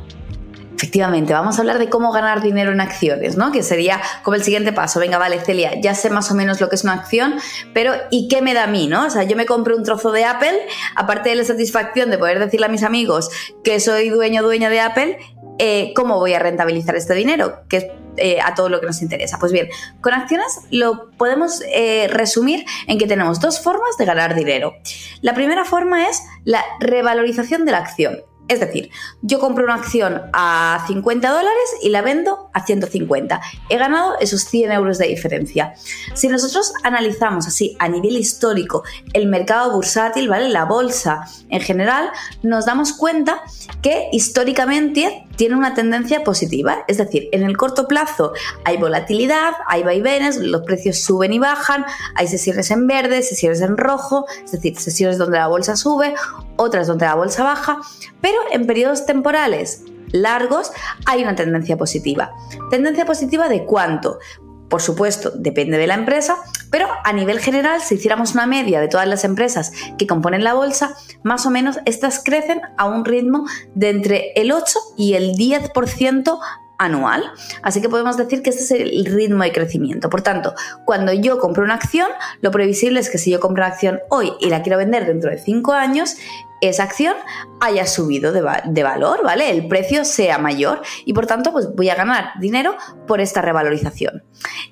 Efectivamente, 0.77 1.33
vamos 1.33 1.57
a 1.57 1.61
hablar 1.61 1.79
de 1.79 1.89
cómo 1.89 2.11
ganar 2.11 2.43
dinero 2.43 2.71
en 2.71 2.81
acciones, 2.81 3.35
¿no? 3.35 3.51
Que 3.51 3.63
sería 3.63 3.99
como 4.21 4.35
el 4.35 4.43
siguiente 4.43 4.71
paso. 4.73 4.99
Venga, 4.99 5.17
vale, 5.17 5.39
Celia, 5.39 5.81
ya 5.81 5.95
sé 5.95 6.11
más 6.11 6.29
o 6.29 6.35
menos 6.35 6.61
lo 6.61 6.69
que 6.69 6.75
es 6.75 6.83
una 6.83 6.93
acción, 6.93 7.33
pero 7.73 7.93
¿y 8.11 8.27
qué 8.27 8.43
me 8.43 8.53
da 8.53 8.65
a 8.65 8.67
mí, 8.67 8.85
no? 8.85 9.07
O 9.07 9.09
sea, 9.09 9.23
yo 9.23 9.35
me 9.35 9.47
compro 9.47 9.75
un 9.75 9.83
trozo 9.83 10.11
de 10.11 10.23
Apple, 10.23 10.55
aparte 10.95 11.29
de 11.29 11.35
la 11.35 11.45
satisfacción 11.45 12.11
de 12.11 12.19
poder 12.19 12.37
decirle 12.37 12.67
a 12.67 12.69
mis 12.69 12.83
amigos 12.83 13.31
que 13.63 13.79
soy 13.79 14.09
dueño 14.09 14.43
dueña 14.43 14.69
de 14.69 14.79
Apple, 14.79 15.17
eh, 15.57 15.93
¿cómo 15.95 16.19
voy 16.19 16.35
a 16.35 16.39
rentabilizar 16.39 16.95
este 16.95 17.15
dinero? 17.15 17.63
Que 17.67 17.77
es 17.77 17.85
eh, 18.17 18.39
a 18.39 18.53
todo 18.53 18.69
lo 18.69 18.79
que 18.79 18.85
nos 18.85 19.01
interesa. 19.01 19.37
Pues 19.39 19.51
bien, 19.51 19.69
con 19.99 20.13
acciones 20.13 20.59
lo 20.69 21.09
podemos 21.17 21.63
eh, 21.73 22.07
resumir 22.07 22.65
en 22.85 22.99
que 22.99 23.07
tenemos 23.07 23.39
dos 23.39 23.61
formas 23.61 23.97
de 23.97 24.05
ganar 24.05 24.35
dinero. 24.35 24.75
La 25.21 25.33
primera 25.33 25.65
forma 25.65 26.07
es 26.07 26.21
la 26.43 26.63
revalorización 26.79 27.65
de 27.65 27.71
la 27.71 27.79
acción. 27.79 28.19
Es 28.47 28.59
decir, 28.59 28.89
yo 29.21 29.39
compro 29.39 29.63
una 29.63 29.75
acción 29.75 30.21
a 30.33 30.83
50 30.87 31.29
dólares 31.29 31.75
y 31.81 31.89
la 31.89 32.01
vendo 32.01 32.49
a 32.53 32.65
150. 32.65 33.41
He 33.69 33.77
ganado 33.77 34.17
esos 34.19 34.45
100 34.45 34.71
euros 34.71 34.97
de 34.97 35.07
diferencia. 35.07 35.73
Si 36.13 36.27
nosotros 36.27 36.73
analizamos 36.83 37.47
así 37.47 37.75
a 37.79 37.89
nivel 37.89 38.17
histórico 38.17 38.83
el 39.13 39.27
mercado 39.27 39.73
bursátil, 39.73 40.29
¿vale? 40.29 40.49
La 40.49 40.65
bolsa 40.65 41.27
en 41.49 41.61
general, 41.61 42.09
nos 42.41 42.65
damos 42.65 42.93
cuenta 42.93 43.41
que 43.81 44.09
históricamente 44.11 45.26
tiene 45.37 45.55
una 45.55 45.73
tendencia 45.73 46.23
positiva. 46.23 46.83
Es 46.87 46.97
decir, 46.97 47.29
en 47.31 47.43
el 47.43 47.55
corto 47.55 47.87
plazo 47.87 48.33
hay 48.65 48.77
volatilidad, 48.77 49.53
hay 49.67 49.83
vaivenes, 49.83 50.37
los 50.37 50.63
precios 50.63 50.99
suben 50.99 51.31
y 51.31 51.39
bajan, 51.39 51.85
hay 52.15 52.27
sesiones 52.27 52.69
en 52.71 52.87
verde, 52.87 53.21
sesiones 53.21 53.61
en 53.61 53.77
rojo, 53.77 54.25
es 54.43 54.51
decir, 54.51 54.77
sesiones 54.77 55.17
donde 55.17 55.37
la 55.37 55.47
bolsa 55.47 55.77
sube, 55.77 56.13
otras 56.57 56.87
donde 56.87 57.05
la 57.05 57.15
bolsa 57.15 57.43
baja, 57.43 57.79
pero 58.19 58.37
en 58.51 58.65
periodos 58.65 59.05
temporales 59.05 59.83
largos 60.11 60.71
hay 61.05 61.21
una 61.21 61.35
tendencia 61.35 61.77
positiva. 61.77 62.31
¿Tendencia 62.69 63.05
positiva 63.05 63.47
de 63.47 63.65
cuánto? 63.65 64.19
Por 64.69 64.81
supuesto, 64.81 65.31
depende 65.35 65.77
de 65.77 65.87
la 65.87 65.93
empresa, 65.93 66.37
pero 66.69 66.87
a 67.03 67.13
nivel 67.13 67.39
general, 67.39 67.81
si 67.81 67.95
hiciéramos 67.95 68.33
una 68.33 68.45
media 68.45 68.81
de 68.81 68.87
todas 68.87 69.07
las 69.07 69.23
empresas 69.23 69.71
que 69.97 70.07
componen 70.07 70.43
la 70.43 70.53
bolsa, 70.53 70.95
más 71.23 71.45
o 71.45 71.51
menos 71.51 71.79
estas 71.85 72.21
crecen 72.23 72.61
a 72.77 72.85
un 72.85 73.05
ritmo 73.05 73.45
de 73.75 73.89
entre 73.89 74.31
el 74.35 74.51
8 74.51 74.79
y 74.97 75.13
el 75.13 75.33
10% 75.33 76.39
anual. 76.77 77.23
Así 77.61 77.81
que 77.81 77.89
podemos 77.89 78.17
decir 78.17 78.43
que 78.43 78.51
este 78.51 78.63
es 78.63 78.71
el 78.71 79.05
ritmo 79.05 79.43
de 79.43 79.51
crecimiento. 79.51 80.09
Por 80.09 80.21
tanto, 80.21 80.53
cuando 80.85 81.13
yo 81.13 81.39
compro 81.39 81.63
una 81.63 81.73
acción, 81.73 82.09
lo 82.41 82.51
previsible 82.51 82.99
es 82.99 83.09
que 83.09 83.17
si 83.17 83.31
yo 83.31 83.39
compro 83.39 83.63
una 83.63 83.73
acción 83.73 83.99
hoy 84.09 84.33
y 84.39 84.49
la 84.49 84.61
quiero 84.61 84.77
vender 84.77 85.05
dentro 85.05 85.31
de 85.31 85.39
5 85.39 85.73
años, 85.73 86.15
esa 86.61 86.83
acción 86.83 87.15
haya 87.59 87.85
subido 87.85 88.31
de, 88.31 88.83
valor, 88.83 89.23
¿vale? 89.23 89.49
El 89.51 89.67
precio 89.67 90.05
sea 90.05 90.37
mayor 90.37 90.81
y 91.05 91.13
por 91.13 91.25
tanto 91.25 91.51
pues 91.51 91.73
voy 91.75 91.89
a 91.89 91.95
ganar 91.95 92.31
dinero 92.39 92.75
por 93.07 93.21
esta 93.21 93.41
revalorización. 93.41 94.23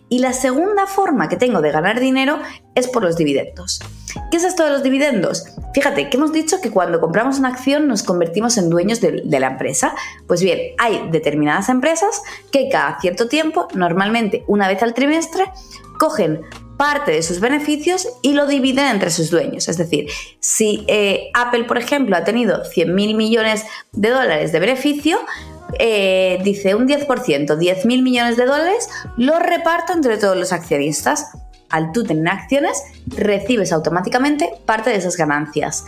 Y 0.10 0.20
la 0.20 0.34
segunda 0.34 0.88
forma 0.88 1.30
que 1.30 1.38
tengo 1.38 1.62
de 1.62 1.72
ganar 1.72 2.00
dinero 2.00 2.40
es 2.76 2.88
por 2.88 3.04
los 3.04 3.18
dividendos. 3.18 3.80
¿Qué 4.32 4.38
es 4.38 4.44
esto 4.44 4.64
de 4.64 4.70
los 4.70 4.84
dividendos? 4.84 5.46
Fíjate 5.74 6.10
que 6.10 6.18
hemos 6.18 6.32
dicho 6.32 6.62
que 6.62 6.72
cuando 6.72 7.02
compramos 7.02 7.40
una 7.40 7.50
acción 7.50 7.88
nos 7.88 8.04
convertimos 8.04 8.58
en 8.58 8.70
dueños 8.70 9.02
de, 9.02 9.24
de 9.26 9.40
la 9.40 9.48
empresa. 9.48 9.94
Pues 10.28 10.42
bien, 10.42 10.60
hay 10.78 11.10
determinadas 11.12 11.70
empresas 11.70 12.22
que 12.52 12.70
cada 12.70 13.00
cierto 13.02 13.28
tiempo, 13.28 13.68
normalmente 13.74 14.44
una 14.48 14.68
vez 14.68 14.82
al 14.84 14.94
trimestre, 14.94 15.52
cogen 16.00 16.42
parte 16.78 17.12
de 17.12 17.24
sus 17.24 17.40
beneficios 17.40 18.08
y 18.22 18.34
lo 18.34 18.48
dividen 18.48 18.88
entre 18.88 19.10
sus 19.10 19.30
dueños. 19.30 19.68
Es 19.68 19.78
decir, 19.78 20.08
si 20.40 20.84
eh, 20.88 21.30
Apple, 21.34 21.66
por 21.66 21.78
ejemplo, 21.78 22.16
ha 22.16 22.24
tenido 22.24 22.64
100 22.66 22.94
mil 22.94 23.16
millones 23.16 23.66
de 23.92 24.10
dólares 24.10 24.52
de 24.52 24.60
beneficio, 24.60 25.18
eh, 25.80 26.40
dice 26.44 26.76
un 26.76 26.88
10%, 26.88 27.56
10 27.56 27.86
mil 27.86 28.04
millones 28.04 28.38
de 28.38 28.46
dólares, 28.46 28.90
lo 29.18 29.40
reparto 29.40 29.94
entre 29.94 30.18
todos 30.18 30.38
los 30.38 30.52
accionistas. 30.52 31.32
Al 31.70 31.92
tú 31.92 32.04
tener 32.04 32.28
acciones, 32.28 32.82
recibes 33.08 33.72
automáticamente 33.72 34.52
parte 34.66 34.92
de 34.92 34.98
esas 34.98 35.18
ganancias. 35.18 35.84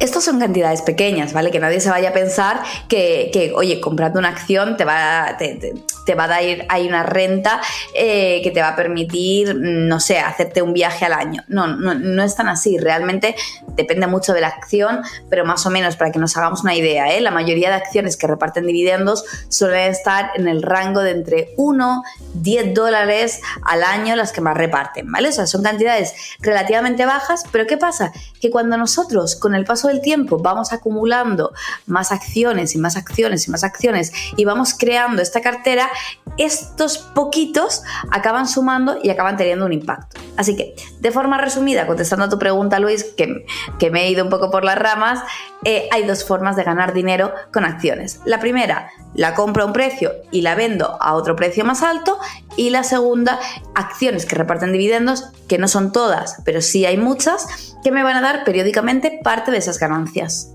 Estos 0.00 0.24
son 0.24 0.38
cantidades 0.38 0.82
pequeñas, 0.82 1.32
¿vale? 1.32 1.50
Que 1.50 1.58
nadie 1.58 1.80
se 1.80 1.90
vaya 1.90 2.10
a 2.10 2.12
pensar 2.12 2.62
que, 2.88 3.52
oye, 3.54 3.80
comprando 3.80 4.18
una 4.18 4.28
acción 4.28 4.76
te 4.76 4.84
va, 4.84 5.36
te, 5.38 6.14
va 6.14 6.24
a 6.24 6.28
dar 6.28 6.38
hay 6.68 6.86
una 6.86 7.02
renta 7.02 7.60
eh, 7.94 8.40
que 8.42 8.50
te 8.50 8.60
va 8.60 8.68
a 8.68 8.76
permitir, 8.76 9.54
no 9.56 10.00
sé, 10.00 10.18
hacerte 10.18 10.62
un 10.62 10.72
viaje 10.72 11.04
al 11.04 11.12
año. 11.12 11.42
No, 11.48 11.66
no, 11.66 11.94
no 11.94 12.22
es 12.22 12.36
tan 12.36 12.48
así. 12.48 12.78
Realmente 12.78 13.34
depende 13.78 14.06
mucho 14.06 14.32
de 14.32 14.40
la 14.40 14.48
acción, 14.48 15.02
pero 15.28 15.44
más 15.44 15.66
o 15.66 15.70
menos 15.70 15.96
para 15.96 16.10
que 16.12 16.18
nos 16.18 16.36
hagamos 16.36 16.62
una 16.62 16.74
idea, 16.74 17.14
¿eh? 17.14 17.20
la 17.20 17.30
mayoría 17.30 17.68
de 17.70 17.76
acciones 17.76 18.16
que 18.16 18.26
reparten 18.26 18.66
dividendos 18.66 19.24
suelen 19.48 19.90
estar 19.90 20.30
en 20.34 20.48
el 20.48 20.62
rango 20.62 21.00
de 21.00 21.10
entre 21.10 21.54
1, 21.56 22.02
10 22.34 22.74
dólares 22.74 23.40
al 23.62 23.82
año 23.82 24.16
las 24.16 24.32
que 24.32 24.40
más 24.40 24.56
reparten, 24.56 25.10
¿vale? 25.10 25.28
O 25.28 25.32
sea, 25.32 25.46
son 25.46 25.62
cantidades 25.62 26.14
relativamente 26.40 27.06
bajas, 27.06 27.44
pero 27.52 27.66
¿qué 27.66 27.76
pasa? 27.76 28.12
Que 28.40 28.50
cuando 28.50 28.76
nosotros 28.76 29.36
con 29.36 29.54
el 29.54 29.64
paso 29.64 29.87
del 29.88 30.00
tiempo 30.00 30.38
vamos 30.38 30.72
acumulando 30.72 31.52
más 31.86 32.12
acciones 32.12 32.74
y 32.74 32.78
más 32.78 32.96
acciones 32.96 33.46
y 33.48 33.50
más 33.50 33.64
acciones 33.64 34.12
y 34.36 34.44
vamos 34.44 34.74
creando 34.74 35.22
esta 35.22 35.40
cartera, 35.40 35.88
estos 36.36 36.98
poquitos 36.98 37.82
acaban 38.10 38.48
sumando 38.48 38.98
y 39.02 39.10
acaban 39.10 39.36
teniendo 39.36 39.66
un 39.66 39.72
impacto. 39.72 40.20
Así 40.36 40.56
que, 40.56 40.74
de 41.00 41.10
forma 41.10 41.38
resumida, 41.38 41.86
contestando 41.86 42.26
a 42.26 42.28
tu 42.28 42.38
pregunta, 42.38 42.78
Luis, 42.78 43.04
que, 43.04 43.44
que 43.78 43.90
me 43.90 44.04
he 44.04 44.10
ido 44.10 44.24
un 44.24 44.30
poco 44.30 44.50
por 44.50 44.64
las 44.64 44.78
ramas, 44.78 45.20
eh, 45.64 45.88
hay 45.90 46.04
dos 46.04 46.24
formas 46.24 46.56
de 46.56 46.64
ganar 46.64 46.92
dinero 46.92 47.32
con 47.52 47.64
acciones. 47.64 48.20
La 48.24 48.38
primera, 48.38 48.90
la 49.18 49.34
compro 49.34 49.64
a 49.64 49.66
un 49.66 49.72
precio 49.72 50.12
y 50.30 50.42
la 50.42 50.54
vendo 50.54 50.96
a 51.00 51.14
otro 51.14 51.34
precio 51.34 51.64
más 51.64 51.82
alto. 51.82 52.18
Y 52.56 52.70
la 52.70 52.84
segunda, 52.84 53.40
acciones 53.74 54.24
que 54.24 54.36
reparten 54.36 54.72
dividendos, 54.72 55.24
que 55.48 55.58
no 55.58 55.66
son 55.66 55.90
todas, 55.90 56.40
pero 56.44 56.62
sí 56.62 56.86
hay 56.86 56.96
muchas, 56.96 57.76
que 57.82 57.90
me 57.90 58.04
van 58.04 58.16
a 58.16 58.20
dar 58.20 58.44
periódicamente 58.44 59.18
parte 59.24 59.50
de 59.50 59.58
esas 59.58 59.80
ganancias. 59.80 60.52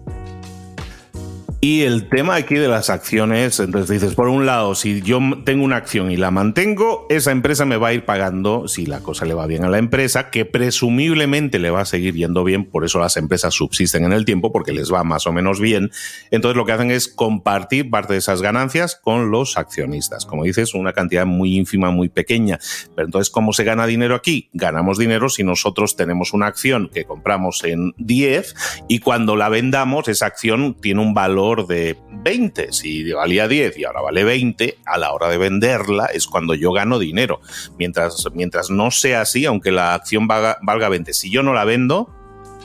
Y 1.64 1.84
el 1.84 2.10
tema 2.10 2.36
aquí 2.36 2.56
de 2.56 2.68
las 2.68 2.90
acciones, 2.90 3.58
entonces 3.62 3.90
dices, 3.90 4.16
por 4.16 4.28
un 4.28 4.46
lado, 4.46 4.76
si 4.76 5.02
yo 5.02 5.22
tengo 5.46 5.64
una 5.64 5.78
acción 5.78 6.12
y 6.12 6.18
la 6.18 6.30
mantengo, 6.30 7.08
esa 7.10 7.32
empresa 7.32 7.64
me 7.64 7.78
va 7.78 7.88
a 7.88 7.94
ir 7.94 8.04
pagando, 8.04 8.68
si 8.68 8.86
la 8.86 9.00
cosa 9.00 9.24
le 9.24 9.34
va 9.34 9.48
bien 9.48 9.64
a 9.64 9.70
la 9.70 9.78
empresa, 9.78 10.30
que 10.30 10.44
presumiblemente 10.44 11.60
le 11.60 11.70
va 11.70 11.80
a 11.80 11.86
seguir 11.86 12.16
yendo 12.16 12.44
bien, 12.44 12.66
por 12.66 12.84
eso 12.84 13.00
las 13.00 13.16
empresas 13.16 13.54
subsisten 13.54 14.04
en 14.04 14.12
el 14.12 14.26
tiempo, 14.26 14.52
porque 14.52 14.74
les 14.74 14.92
va 14.92 15.06
más 15.06 15.26
o 15.26 15.32
menos 15.32 15.62
bien. 15.62 15.90
Entonces 16.32 16.58
lo 16.58 16.66
que 16.66 16.74
hacen 16.74 16.92
es 16.92 17.08
compartir 17.08 17.90
parte 17.90 18.12
de 18.12 18.20
esas 18.20 18.42
ganancias 18.42 19.00
con 19.02 19.32
los 19.32 19.58
accionistas. 19.58 20.26
Como 20.26 20.44
dices, 20.44 20.74
una 20.74 20.92
cantidad 20.92 21.26
muy 21.26 21.56
ínfima, 21.56 21.92
muy 21.92 22.10
pequeña. 22.10 22.60
Pero 22.94 23.06
entonces, 23.06 23.30
¿cómo 23.30 23.54
se 23.54 23.64
gana 23.64 23.86
dinero 23.86 24.16
aquí? 24.16 24.50
Ganamos 24.52 24.98
dinero 24.98 25.30
si 25.30 25.46
nosotros 25.46 25.96
tenemos 25.96 26.34
una 26.34 26.48
acción 26.48 26.90
que 26.94 27.06
compramos 27.06 27.64
en 27.64 27.94
10 28.00 28.54
y 28.90 29.00
cuando 29.00 29.38
la 29.38 29.48
vendamos, 29.48 30.10
esa 30.10 30.26
acción 30.26 30.76
tiene 30.82 31.00
un 31.00 31.14
valor 31.14 31.53
de 31.62 31.98
20. 32.10 32.72
Si 32.72 33.12
valía 33.12 33.48
10 33.48 33.78
y 33.78 33.84
ahora 33.84 34.02
vale 34.02 34.24
20, 34.24 34.80
a 34.86 34.98
la 34.98 35.14
hora 35.14 35.30
de 35.30 35.38
venderla 35.38 36.06
es 36.08 36.28
cuando 36.28 36.56
yo 36.56 36.72
gano 36.72 37.00
dinero. 37.00 37.40
Mientras, 37.78 38.28
mientras 38.34 38.70
no 38.70 38.92
sea 38.92 39.22
así, 39.22 39.46
aunque 39.46 39.72
la 39.72 39.94
acción 39.94 40.28
valga, 40.28 40.58
valga 40.62 40.90
20, 40.90 41.14
si 41.14 41.30
yo 41.30 41.44
no 41.44 41.54
la 41.54 41.66
vendo, 41.66 42.10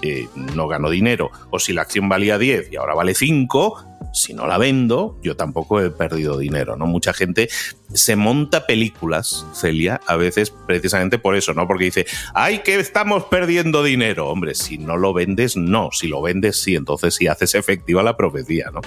eh, 0.03 0.27
no 0.55 0.69
gano 0.69 0.91
dinero. 0.91 1.31
O 1.51 1.59
si 1.59 1.73
la 1.73 1.83
acción 1.83 2.09
valía 2.09 2.39
10 2.39 2.73
y 2.73 2.77
ahora 2.77 2.95
vale 2.95 3.15
5, 3.15 3.98
si 4.13 4.35
no 4.35 4.47
la 4.47 4.59
vendo, 4.59 5.19
yo 5.23 5.37
tampoco 5.37 5.81
he 5.81 5.91
perdido 5.91 6.39
dinero, 6.39 6.77
¿no? 6.77 6.87
Mucha 6.87 7.13
gente 7.13 7.49
se 7.93 8.17
monta 8.17 8.67
películas, 8.67 9.47
Celia, 9.55 10.01
a 10.07 10.17
veces 10.17 10.53
precisamente 10.67 11.19
por 11.19 11.37
eso, 11.37 11.55
¿no? 11.55 11.67
Porque 11.67 11.85
dice, 11.85 12.07
¡ay, 12.35 12.61
que 12.61 12.79
estamos 12.79 13.25
perdiendo 13.25 13.83
dinero! 13.83 14.29
Hombre, 14.29 14.55
si 14.55 14.79
no 14.79 14.97
lo 14.97 15.13
vendes, 15.13 15.57
no. 15.57 15.91
Si 15.93 16.09
lo 16.09 16.23
vendes, 16.23 16.61
sí. 16.61 16.77
Entonces 16.77 17.15
sí 17.15 17.27
haces 17.27 17.55
efectiva 17.55 18.03
la 18.03 18.17
profecía, 18.17 18.71
¿no? 18.73 18.81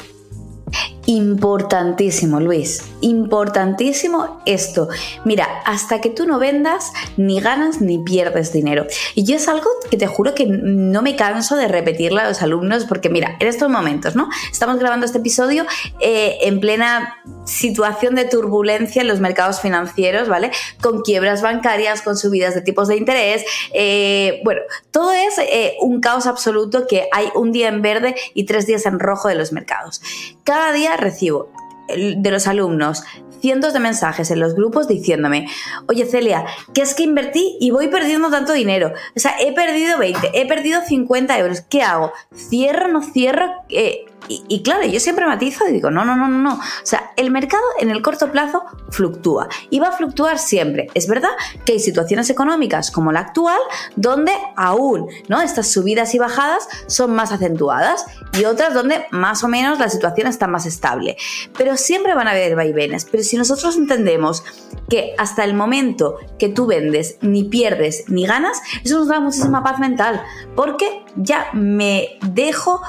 Importantísimo, 1.07 2.39
Luis. 2.39 2.83
Importantísimo 3.01 4.41
esto. 4.45 4.87
Mira, 5.25 5.47
hasta 5.65 5.99
que 5.99 6.09
tú 6.09 6.27
no 6.27 6.37
vendas, 6.37 6.91
ni 7.17 7.39
ganas 7.39 7.81
ni 7.81 7.97
pierdes 7.99 8.53
dinero. 8.53 8.85
Y 9.15 9.23
yo 9.23 9.35
es 9.35 9.47
algo 9.47 9.67
que 9.89 9.97
te 9.97 10.07
juro 10.07 10.35
que 10.35 10.45
no 10.45 11.01
me 11.01 11.15
canso 11.15 11.55
de 11.55 11.67
repetirle 11.67 12.21
a 12.21 12.27
los 12.27 12.41
alumnos, 12.41 12.85
porque 12.85 13.09
mira, 13.09 13.35
en 13.39 13.47
estos 13.47 13.69
momentos, 13.69 14.15
¿no? 14.15 14.29
Estamos 14.51 14.77
grabando 14.77 15.05
este 15.05 15.17
episodio 15.17 15.65
eh, 15.99 16.37
en 16.43 16.59
plena 16.59 17.15
situación 17.45 18.15
de 18.15 18.25
turbulencia 18.25 19.01
en 19.01 19.07
los 19.07 19.19
mercados 19.19 19.59
financieros, 19.59 20.27
¿vale? 20.27 20.51
Con 20.81 21.01
quiebras 21.01 21.41
bancarias, 21.41 22.01
con 22.03 22.17
subidas 22.17 22.53
de 22.53 22.61
tipos 22.61 22.87
de 22.87 22.97
interés. 22.97 23.43
Eh, 23.73 24.41
bueno, 24.43 24.61
todo 24.91 25.11
es 25.11 25.37
eh, 25.39 25.75
un 25.81 25.99
caos 25.99 26.27
absoluto 26.27 26.85
que 26.87 27.07
hay 27.11 27.29
un 27.33 27.51
día 27.51 27.69
en 27.69 27.81
verde 27.81 28.15
y 28.33 28.45
tres 28.45 28.67
días 28.67 28.85
en 28.85 28.99
rojo 28.99 29.27
de 29.27 29.35
los 29.35 29.51
mercados. 29.51 30.01
Cada 30.43 30.71
día 30.71 30.90
recibo 30.97 31.49
de 31.87 32.31
los 32.31 32.47
alumnos 32.47 33.03
cientos 33.41 33.73
de 33.73 33.79
mensajes 33.79 34.31
en 34.31 34.39
los 34.39 34.55
grupos 34.55 34.87
diciéndome, 34.87 35.47
oye 35.87 36.05
Celia, 36.05 36.45
que 36.73 36.81
es 36.81 36.93
que 36.93 37.03
invertí 37.03 37.57
y 37.59 37.71
voy 37.71 37.87
perdiendo 37.87 38.29
tanto 38.29 38.53
dinero. 38.53 38.93
O 39.15 39.19
sea, 39.19 39.33
he 39.39 39.51
perdido 39.53 39.97
20, 39.97 40.39
he 40.39 40.47
perdido 40.47 40.81
50 40.81 41.37
euros. 41.39 41.61
¿Qué 41.61 41.81
hago? 41.81 42.13
¿Cierro, 42.33 42.87
no 42.87 43.01
cierro? 43.01 43.51
Eh, 43.69 44.05
Y, 44.27 44.63
claro, 44.63 44.85
yo 44.85 44.99
siempre 44.99 45.25
matizo 45.25 45.67
y 45.67 45.73
digo, 45.73 45.91
no, 45.91 46.05
no, 46.05 46.15
no, 46.15 46.27
no, 46.27 46.37
no. 46.37 46.53
O 46.53 46.85
sea, 46.85 47.11
el 47.17 47.31
mercado 47.31 47.63
en 47.79 47.89
el 47.89 48.01
corto 48.01 48.31
plazo 48.31 48.63
fluctúa 48.89 49.49
y 49.69 49.79
va 49.79 49.89
a 49.89 49.91
fluctuar 49.91 50.39
siempre. 50.39 50.87
Es 50.93 51.07
verdad 51.07 51.31
que 51.65 51.73
hay 51.73 51.79
situaciones 51.79 52.29
económicas 52.29 52.91
como 52.91 53.11
la 53.11 53.21
actual 53.21 53.59
donde 53.95 54.31
aún, 54.55 55.07
¿no? 55.27 55.41
Estas 55.41 55.71
subidas 55.71 56.15
y 56.15 56.19
bajadas 56.19 56.67
son 56.87 57.13
más 57.13 57.31
acentuadas 57.31 58.05
y 58.37 58.45
otras 58.45 58.73
donde 58.73 59.05
más 59.11 59.43
o 59.43 59.47
menos 59.47 59.79
la 59.79 59.89
situación 59.89 60.27
está 60.27 60.47
más 60.47 60.65
estable. 60.65 61.17
Pero 61.57 61.75
siempre 61.75 62.15
van 62.15 62.27
a 62.27 62.31
haber 62.31 62.55
vaivenes. 62.55 63.05
Pero 63.05 63.23
si 63.23 63.37
nosotros 63.37 63.75
entendemos 63.75 64.43
que 64.89 65.13
hasta 65.17 65.43
el 65.43 65.53
momento 65.53 66.17
que 66.39 66.49
tú 66.49 66.67
vendes 66.67 67.17
ni 67.21 67.43
pierdes 67.43 68.05
ni 68.07 68.25
ganas, 68.25 68.61
eso 68.83 68.99
nos 68.99 69.07
da 69.07 69.19
muchísima 69.19 69.63
paz 69.63 69.79
mental 69.79 70.21
porque 70.55 71.03
ya 71.15 71.47
me 71.53 72.17
dejo 72.21 72.81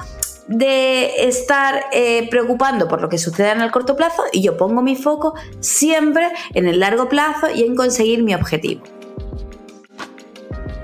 de 0.52 1.26
estar 1.26 1.86
eh, 1.92 2.28
preocupando 2.30 2.88
por 2.88 3.00
lo 3.00 3.08
que 3.08 3.18
suceda 3.18 3.52
en 3.52 3.62
el 3.62 3.70
corto 3.70 3.96
plazo 3.96 4.22
y 4.32 4.42
yo 4.42 4.56
pongo 4.56 4.82
mi 4.82 4.96
foco 4.96 5.34
siempre 5.60 6.28
en 6.54 6.66
el 6.66 6.80
largo 6.80 7.08
plazo 7.08 7.48
y 7.54 7.62
en 7.62 7.74
conseguir 7.74 8.22
mi 8.22 8.34
objetivo. 8.34 8.82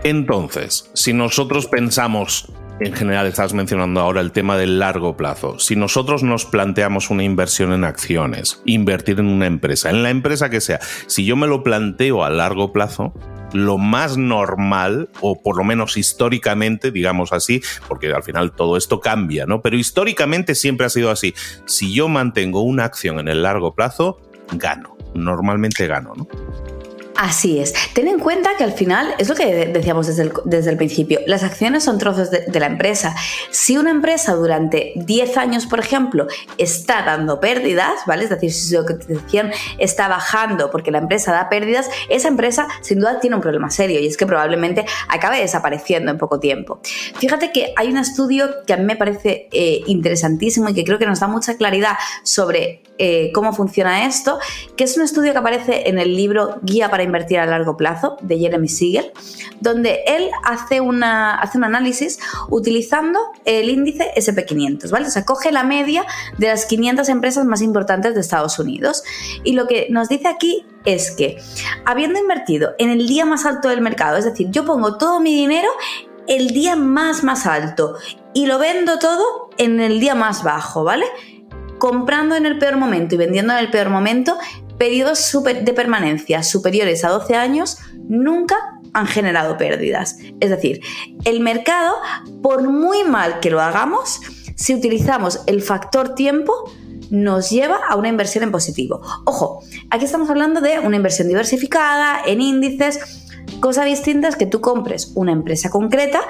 Entonces, 0.04 0.90
si 0.94 1.12
nosotros 1.12 1.66
pensamos, 1.66 2.46
en 2.80 2.92
general 2.92 3.26
estás 3.26 3.54
mencionando 3.54 4.00
ahora 4.00 4.20
el 4.20 4.32
tema 4.32 4.56
del 4.56 4.78
largo 4.78 5.16
plazo, 5.16 5.58
si 5.58 5.76
nosotros 5.76 6.22
nos 6.22 6.44
planteamos 6.44 7.10
una 7.10 7.24
inversión 7.24 7.72
en 7.72 7.84
acciones, 7.84 8.62
invertir 8.64 9.18
en 9.20 9.26
una 9.26 9.46
empresa, 9.46 9.90
en 9.90 10.02
la 10.02 10.10
empresa 10.10 10.50
que 10.50 10.60
sea, 10.60 10.80
si 11.06 11.24
yo 11.24 11.36
me 11.36 11.46
lo 11.46 11.62
planteo 11.62 12.24
a 12.24 12.30
largo 12.30 12.72
plazo, 12.72 13.12
lo 13.52 13.78
más 13.78 14.16
normal, 14.16 15.08
o 15.20 15.42
por 15.42 15.56
lo 15.56 15.64
menos 15.64 15.96
históricamente, 15.96 16.90
digamos 16.90 17.32
así, 17.32 17.62
porque 17.88 18.12
al 18.12 18.22
final 18.22 18.52
todo 18.52 18.76
esto 18.76 19.00
cambia, 19.00 19.46
¿no? 19.46 19.62
Pero 19.62 19.76
históricamente 19.76 20.54
siempre 20.54 20.86
ha 20.86 20.90
sido 20.90 21.10
así. 21.10 21.34
Si 21.64 21.94
yo 21.94 22.08
mantengo 22.08 22.60
una 22.60 22.84
acción 22.84 23.18
en 23.18 23.28
el 23.28 23.42
largo 23.42 23.74
plazo, 23.74 24.20
gano. 24.52 24.96
Normalmente 25.14 25.86
gano, 25.86 26.12
¿no? 26.14 26.28
Así 27.18 27.58
es. 27.58 27.74
Ten 27.94 28.06
en 28.06 28.20
cuenta 28.20 28.50
que 28.56 28.62
al 28.62 28.70
final, 28.70 29.12
es 29.18 29.28
lo 29.28 29.34
que 29.34 29.66
decíamos 29.66 30.06
desde 30.06 30.70
el, 30.70 30.76
principio, 30.76 31.18
las 31.26 31.42
acciones 31.42 31.82
son 31.82 31.98
trozos 31.98 32.30
de, 32.30 32.60
la 32.60 32.66
empresa. 32.66 33.16
Si 33.50 33.76
una 33.76 33.90
empresa 33.90 34.34
durante 34.34 34.92
10 34.94 35.36
años, 35.36 35.66
por 35.66 35.80
ejemplo, 35.80 36.28
está 36.58 37.02
dando 37.02 37.40
pérdidas, 37.40 37.94
¿vale? 38.06 38.22
Es 38.22 38.30
decir, 38.30 38.52
si 38.52 38.72
su 38.72 38.86
cotización 38.86 39.50
está 39.78 40.06
bajando 40.06 40.70
porque 40.70 40.92
la 40.92 40.98
empresa 40.98 41.32
da 41.32 41.48
pérdidas, 41.48 41.90
esa 42.08 42.28
empresa 42.28 42.68
sin 42.82 43.00
duda 43.00 43.18
tiene 43.18 43.34
un 43.34 43.42
problema 43.42 43.68
serio 43.68 43.98
y 43.98 44.06
es 44.06 44.16
que 44.16 44.24
probablemente 44.24 44.86
acabe 45.08 45.40
desapareciendo 45.40 46.12
en 46.12 46.18
poco 46.18 46.38
tiempo. 46.38 46.78
Fíjate 47.16 47.50
que 47.50 47.72
hay 47.74 47.88
un 47.88 47.96
estudio 47.96 48.48
que 48.64 48.74
a 48.74 48.76
mí 48.76 48.84
me 48.84 48.94
parece 48.94 49.48
eh, 49.50 49.80
interesantísimo 49.88 50.68
y 50.68 50.74
que 50.74 50.84
creo 50.84 51.00
que 51.00 51.06
nos 51.06 51.18
da 51.18 51.26
mucha 51.26 51.56
claridad 51.56 51.96
sobre 52.22 52.84
eh, 52.98 53.30
cómo 53.32 53.52
funciona 53.52 54.06
esto, 54.06 54.38
que 54.76 54.84
es 54.84 54.96
un 54.96 55.04
estudio 55.04 55.32
que 55.32 55.38
aparece 55.38 55.88
en 55.88 55.98
el 55.98 56.16
libro 56.16 56.58
Guía 56.62 56.90
para 56.90 57.04
invertir 57.08 57.38
a 57.38 57.46
largo 57.46 57.76
plazo 57.76 58.16
de 58.20 58.38
Jeremy 58.38 58.68
Siegel, 58.68 59.12
donde 59.60 60.00
él 60.06 60.30
hace, 60.44 60.80
una, 60.80 61.34
hace 61.34 61.58
un 61.58 61.64
análisis 61.64 62.18
utilizando 62.48 63.18
el 63.44 63.68
índice 63.68 64.12
SP500, 64.16 64.90
¿vale? 64.90 65.08
O 65.08 65.24
coge 65.24 65.52
la 65.52 65.64
media 65.64 66.04
de 66.38 66.48
las 66.48 66.66
500 66.66 67.08
empresas 67.08 67.44
más 67.44 67.60
importantes 67.60 68.14
de 68.14 68.20
Estados 68.20 68.58
Unidos. 68.58 69.02
Y 69.44 69.52
lo 69.52 69.66
que 69.66 69.88
nos 69.90 70.08
dice 70.08 70.28
aquí 70.28 70.64
es 70.84 71.10
que, 71.10 71.38
habiendo 71.84 72.18
invertido 72.18 72.74
en 72.78 72.90
el 72.90 73.08
día 73.08 73.24
más 73.24 73.44
alto 73.44 73.68
del 73.68 73.80
mercado, 73.80 74.16
es 74.16 74.24
decir, 74.24 74.48
yo 74.50 74.64
pongo 74.64 74.96
todo 74.96 75.20
mi 75.20 75.34
dinero 75.34 75.68
el 76.28 76.48
día 76.50 76.76
más 76.76 77.24
más 77.24 77.46
alto 77.46 77.96
y 78.34 78.46
lo 78.46 78.58
vendo 78.58 78.98
todo 78.98 79.50
en 79.56 79.80
el 79.80 79.98
día 79.98 80.14
más 80.14 80.42
bajo, 80.42 80.84
¿vale? 80.84 81.06
comprando 81.78 82.34
en 82.34 82.46
el 82.46 82.58
peor 82.58 82.76
momento 82.76 83.14
y 83.14 83.18
vendiendo 83.18 83.52
en 83.52 83.60
el 83.60 83.70
peor 83.70 83.88
momento, 83.88 84.36
periodos 84.78 85.36
de 85.42 85.72
permanencia 85.72 86.42
superiores 86.42 87.04
a 87.04 87.10
12 87.10 87.34
años 87.34 87.78
nunca 88.08 88.56
han 88.92 89.06
generado 89.06 89.56
pérdidas. 89.56 90.16
Es 90.40 90.50
decir, 90.50 90.80
el 91.24 91.40
mercado, 91.40 91.94
por 92.42 92.62
muy 92.62 93.04
mal 93.04 93.40
que 93.40 93.50
lo 93.50 93.60
hagamos, 93.60 94.20
si 94.56 94.74
utilizamos 94.74 95.40
el 95.46 95.62
factor 95.62 96.14
tiempo, 96.14 96.52
nos 97.10 97.50
lleva 97.50 97.78
a 97.88 97.96
una 97.96 98.08
inversión 98.08 98.44
en 98.44 98.52
positivo. 98.52 99.00
Ojo, 99.24 99.62
aquí 99.90 100.04
estamos 100.04 100.28
hablando 100.30 100.60
de 100.60 100.78
una 100.78 100.96
inversión 100.96 101.28
diversificada, 101.28 102.20
en 102.26 102.40
índices, 102.40 103.26
Cosa 103.60 103.84
distinta 103.84 104.28
es 104.28 104.36
que 104.36 104.46
tú 104.46 104.60
compres 104.60 105.12
una 105.14 105.32
empresa 105.32 105.70
concreta 105.70 106.20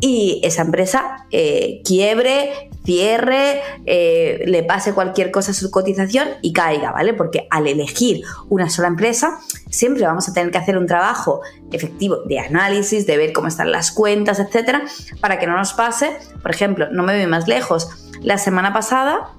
y 0.00 0.40
esa 0.42 0.62
empresa 0.62 1.26
eh, 1.30 1.80
quiebre, 1.84 2.70
cierre, 2.84 3.60
eh, 3.86 4.42
le 4.46 4.64
pase 4.64 4.92
cualquier 4.92 5.30
cosa 5.30 5.52
a 5.52 5.54
su 5.54 5.70
cotización 5.70 6.28
y 6.42 6.52
caiga, 6.52 6.90
¿vale? 6.90 7.14
Porque 7.14 7.46
al 7.50 7.68
elegir 7.68 8.24
una 8.48 8.68
sola 8.68 8.88
empresa, 8.88 9.38
siempre 9.70 10.04
vamos 10.04 10.28
a 10.28 10.32
tener 10.32 10.50
que 10.50 10.58
hacer 10.58 10.76
un 10.76 10.86
trabajo 10.86 11.40
efectivo 11.70 12.22
de 12.26 12.40
análisis, 12.40 13.06
de 13.06 13.16
ver 13.16 13.32
cómo 13.32 13.46
están 13.46 13.70
las 13.70 13.92
cuentas, 13.92 14.40
etcétera, 14.40 14.82
para 15.20 15.38
que 15.38 15.46
no 15.46 15.56
nos 15.56 15.74
pase. 15.74 16.16
Por 16.42 16.50
ejemplo, 16.50 16.88
no 16.90 17.04
me 17.04 17.16
voy 17.16 17.26
más 17.28 17.46
lejos. 17.46 17.88
La 18.22 18.38
semana 18.38 18.72
pasada, 18.72 19.34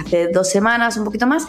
hace 0.00 0.28
dos 0.28 0.48
semanas, 0.48 0.96
un 0.96 1.04
poquito 1.04 1.26
más, 1.26 1.46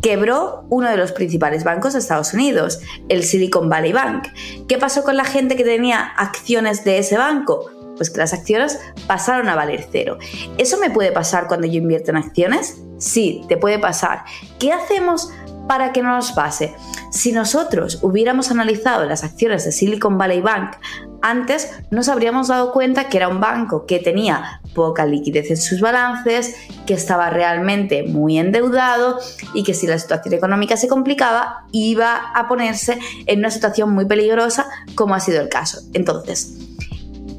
quebró 0.00 0.64
uno 0.68 0.88
de 0.88 0.96
los 0.96 1.12
principales 1.12 1.64
bancos 1.64 1.92
de 1.92 2.00
Estados 2.00 2.34
Unidos, 2.34 2.80
el 3.08 3.24
Silicon 3.24 3.68
Valley 3.68 3.92
Bank. 3.92 4.28
¿Qué 4.68 4.78
pasó 4.78 5.02
con 5.02 5.16
la 5.16 5.24
gente 5.24 5.56
que 5.56 5.64
tenía 5.64 6.00
acciones 6.00 6.84
de 6.84 6.98
ese 6.98 7.16
banco? 7.16 7.70
Pues 7.98 8.08
que 8.08 8.18
las 8.18 8.32
acciones 8.32 8.80
pasaron 9.06 9.48
a 9.50 9.54
valer 9.54 9.86
cero. 9.92 10.16
¿Eso 10.56 10.78
me 10.78 10.90
puede 10.90 11.12
pasar 11.12 11.46
cuando 11.48 11.66
yo 11.66 11.78
invierto 11.78 12.10
en 12.10 12.16
acciones? 12.16 12.78
Sí, 12.98 13.42
te 13.48 13.58
puede 13.58 13.78
pasar. 13.78 14.24
¿Qué 14.58 14.72
hacemos 14.72 15.30
para 15.68 15.92
que 15.92 16.02
no 16.02 16.14
nos 16.16 16.32
pase? 16.32 16.74
Si 17.10 17.32
nosotros 17.32 17.98
hubiéramos 18.02 18.50
analizado 18.50 19.04
las 19.04 19.24
acciones 19.24 19.64
de 19.64 19.72
Silicon 19.72 20.18
Valley 20.18 20.40
Bank 20.40 20.76
antes, 21.20 21.72
nos 21.90 22.08
habríamos 22.08 22.48
dado 22.48 22.72
cuenta 22.72 23.08
que 23.08 23.16
era 23.16 23.28
un 23.28 23.40
banco 23.40 23.86
que 23.86 23.98
tenía 23.98 24.60
poca 24.74 25.04
liquidez 25.04 25.50
en 25.50 25.56
sus 25.56 25.80
balances, 25.80 26.54
que 26.86 26.94
estaba 26.94 27.30
realmente 27.30 28.04
muy 28.04 28.38
endeudado 28.38 29.18
y 29.52 29.64
que 29.64 29.74
si 29.74 29.86
la 29.86 29.98
situación 29.98 30.34
económica 30.34 30.76
se 30.76 30.86
complicaba, 30.86 31.66
iba 31.72 32.30
a 32.34 32.46
ponerse 32.46 32.98
en 33.26 33.40
una 33.40 33.50
situación 33.50 33.92
muy 33.92 34.06
peligrosa, 34.06 34.68
como 34.94 35.14
ha 35.14 35.20
sido 35.20 35.40
el 35.40 35.48
caso. 35.48 35.80
Entonces, 35.92 36.67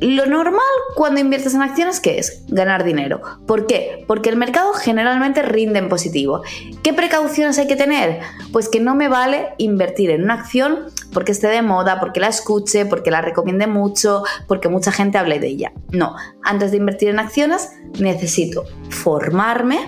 lo 0.01 0.25
normal 0.25 0.61
cuando 0.95 1.19
inviertes 1.19 1.53
en 1.53 1.61
acciones, 1.61 1.99
¿qué 1.99 2.19
es? 2.19 2.43
Ganar 2.47 2.83
dinero. 2.83 3.21
¿Por 3.45 3.67
qué? 3.67 4.05
Porque 4.07 4.29
el 4.29 4.37
mercado 4.37 4.73
generalmente 4.73 5.41
rinde 5.41 5.79
en 5.79 5.89
positivo. 5.89 6.41
¿Qué 6.83 6.93
precauciones 6.93 7.57
hay 7.57 7.67
que 7.67 7.75
tener? 7.75 8.21
Pues 8.51 8.69
que 8.69 8.79
no 8.79 8.95
me 8.95 9.09
vale 9.09 9.49
invertir 9.57 10.09
en 10.11 10.23
una 10.23 10.35
acción 10.35 10.85
porque 11.13 11.31
esté 11.31 11.47
de 11.47 11.61
moda, 11.61 11.99
porque 11.99 12.19
la 12.19 12.27
escuche, 12.27 12.85
porque 12.85 13.11
la 13.11 13.21
recomiende 13.21 13.67
mucho, 13.67 14.23
porque 14.47 14.69
mucha 14.69 14.91
gente 14.91 15.17
hable 15.17 15.39
de 15.39 15.47
ella. 15.47 15.73
No, 15.91 16.15
antes 16.43 16.71
de 16.71 16.77
invertir 16.77 17.09
en 17.09 17.19
acciones 17.19 17.69
necesito 17.99 18.65
formarme 18.89 19.79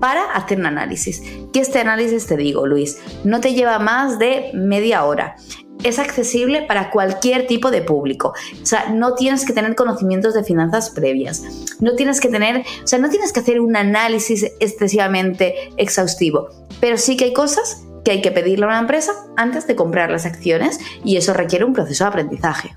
para 0.00 0.22
hacer 0.32 0.58
un 0.60 0.66
análisis. 0.66 1.22
Que 1.52 1.60
este 1.60 1.80
análisis, 1.80 2.26
te 2.26 2.36
digo, 2.36 2.66
Luis, 2.66 2.98
no 3.24 3.40
te 3.40 3.54
lleva 3.54 3.78
más 3.78 4.18
de 4.18 4.50
media 4.54 5.04
hora 5.04 5.36
es 5.82 5.98
accesible 5.98 6.62
para 6.62 6.90
cualquier 6.90 7.46
tipo 7.46 7.70
de 7.70 7.82
público. 7.82 8.32
O 8.62 8.66
sea, 8.66 8.90
no 8.90 9.14
tienes 9.14 9.44
que 9.44 9.52
tener 9.52 9.74
conocimientos 9.74 10.34
de 10.34 10.44
finanzas 10.44 10.90
previas. 10.90 11.42
No 11.80 11.94
tienes 11.94 12.20
que 12.20 12.28
tener, 12.28 12.64
o 12.82 12.86
sea, 12.86 12.98
no 12.98 13.10
tienes 13.10 13.32
que 13.32 13.40
hacer 13.40 13.60
un 13.60 13.76
análisis 13.76 14.44
excesivamente 14.60 15.70
exhaustivo. 15.76 16.48
Pero 16.80 16.96
sí 16.96 17.16
que 17.16 17.26
hay 17.26 17.32
cosas 17.32 17.82
que 18.04 18.12
hay 18.12 18.22
que 18.22 18.30
pedirle 18.30 18.66
a 18.66 18.68
una 18.68 18.78
empresa 18.78 19.12
antes 19.36 19.66
de 19.66 19.74
comprar 19.74 20.10
las 20.10 20.26
acciones 20.26 20.78
y 21.04 21.16
eso 21.16 21.34
requiere 21.34 21.64
un 21.64 21.72
proceso 21.72 22.04
de 22.04 22.08
aprendizaje. 22.08 22.76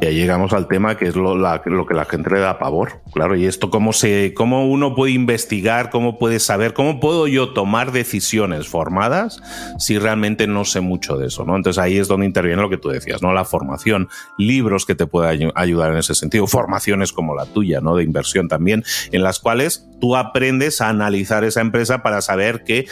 Y 0.00 0.06
ahí 0.06 0.14
llegamos 0.14 0.54
al 0.54 0.66
tema 0.66 0.96
que 0.96 1.06
es 1.06 1.14
lo, 1.14 1.36
lo, 1.36 1.86
que 1.86 1.94
la 1.94 2.06
gente 2.06 2.30
le 2.30 2.40
da 2.40 2.58
pavor, 2.58 3.02
claro. 3.12 3.36
Y 3.36 3.44
esto, 3.44 3.68
cómo, 3.68 3.92
se, 3.92 4.32
cómo 4.34 4.66
uno 4.66 4.94
puede 4.94 5.12
investigar, 5.12 5.90
cómo 5.90 6.18
puede 6.18 6.40
saber, 6.40 6.72
cómo 6.72 7.00
puedo 7.00 7.26
yo 7.26 7.50
tomar 7.52 7.92
decisiones 7.92 8.66
formadas 8.66 9.42
si 9.78 9.98
realmente 9.98 10.46
no 10.46 10.64
sé 10.64 10.80
mucho 10.80 11.18
de 11.18 11.26
eso, 11.26 11.44
¿no? 11.44 11.54
Entonces 11.54 11.82
ahí 11.82 11.98
es 11.98 12.08
donde 12.08 12.24
interviene 12.24 12.62
lo 12.62 12.70
que 12.70 12.78
tú 12.78 12.88
decías, 12.88 13.20
¿no? 13.20 13.34
La 13.34 13.44
formación, 13.44 14.08
libros 14.38 14.86
que 14.86 14.94
te 14.94 15.06
puedan 15.06 15.52
ayudar 15.54 15.92
en 15.92 15.98
ese 15.98 16.14
sentido, 16.14 16.46
formaciones 16.46 17.12
como 17.12 17.34
la 17.34 17.44
tuya, 17.44 17.82
¿no? 17.82 17.94
De 17.94 18.02
inversión 18.02 18.48
también, 18.48 18.82
en 19.12 19.22
las 19.22 19.38
cuales 19.38 19.86
tú 20.00 20.16
aprendes 20.16 20.80
a 20.80 20.88
analizar 20.88 21.44
esa 21.44 21.60
empresa 21.60 22.02
para 22.02 22.22
saber 22.22 22.64
que, 22.64 22.86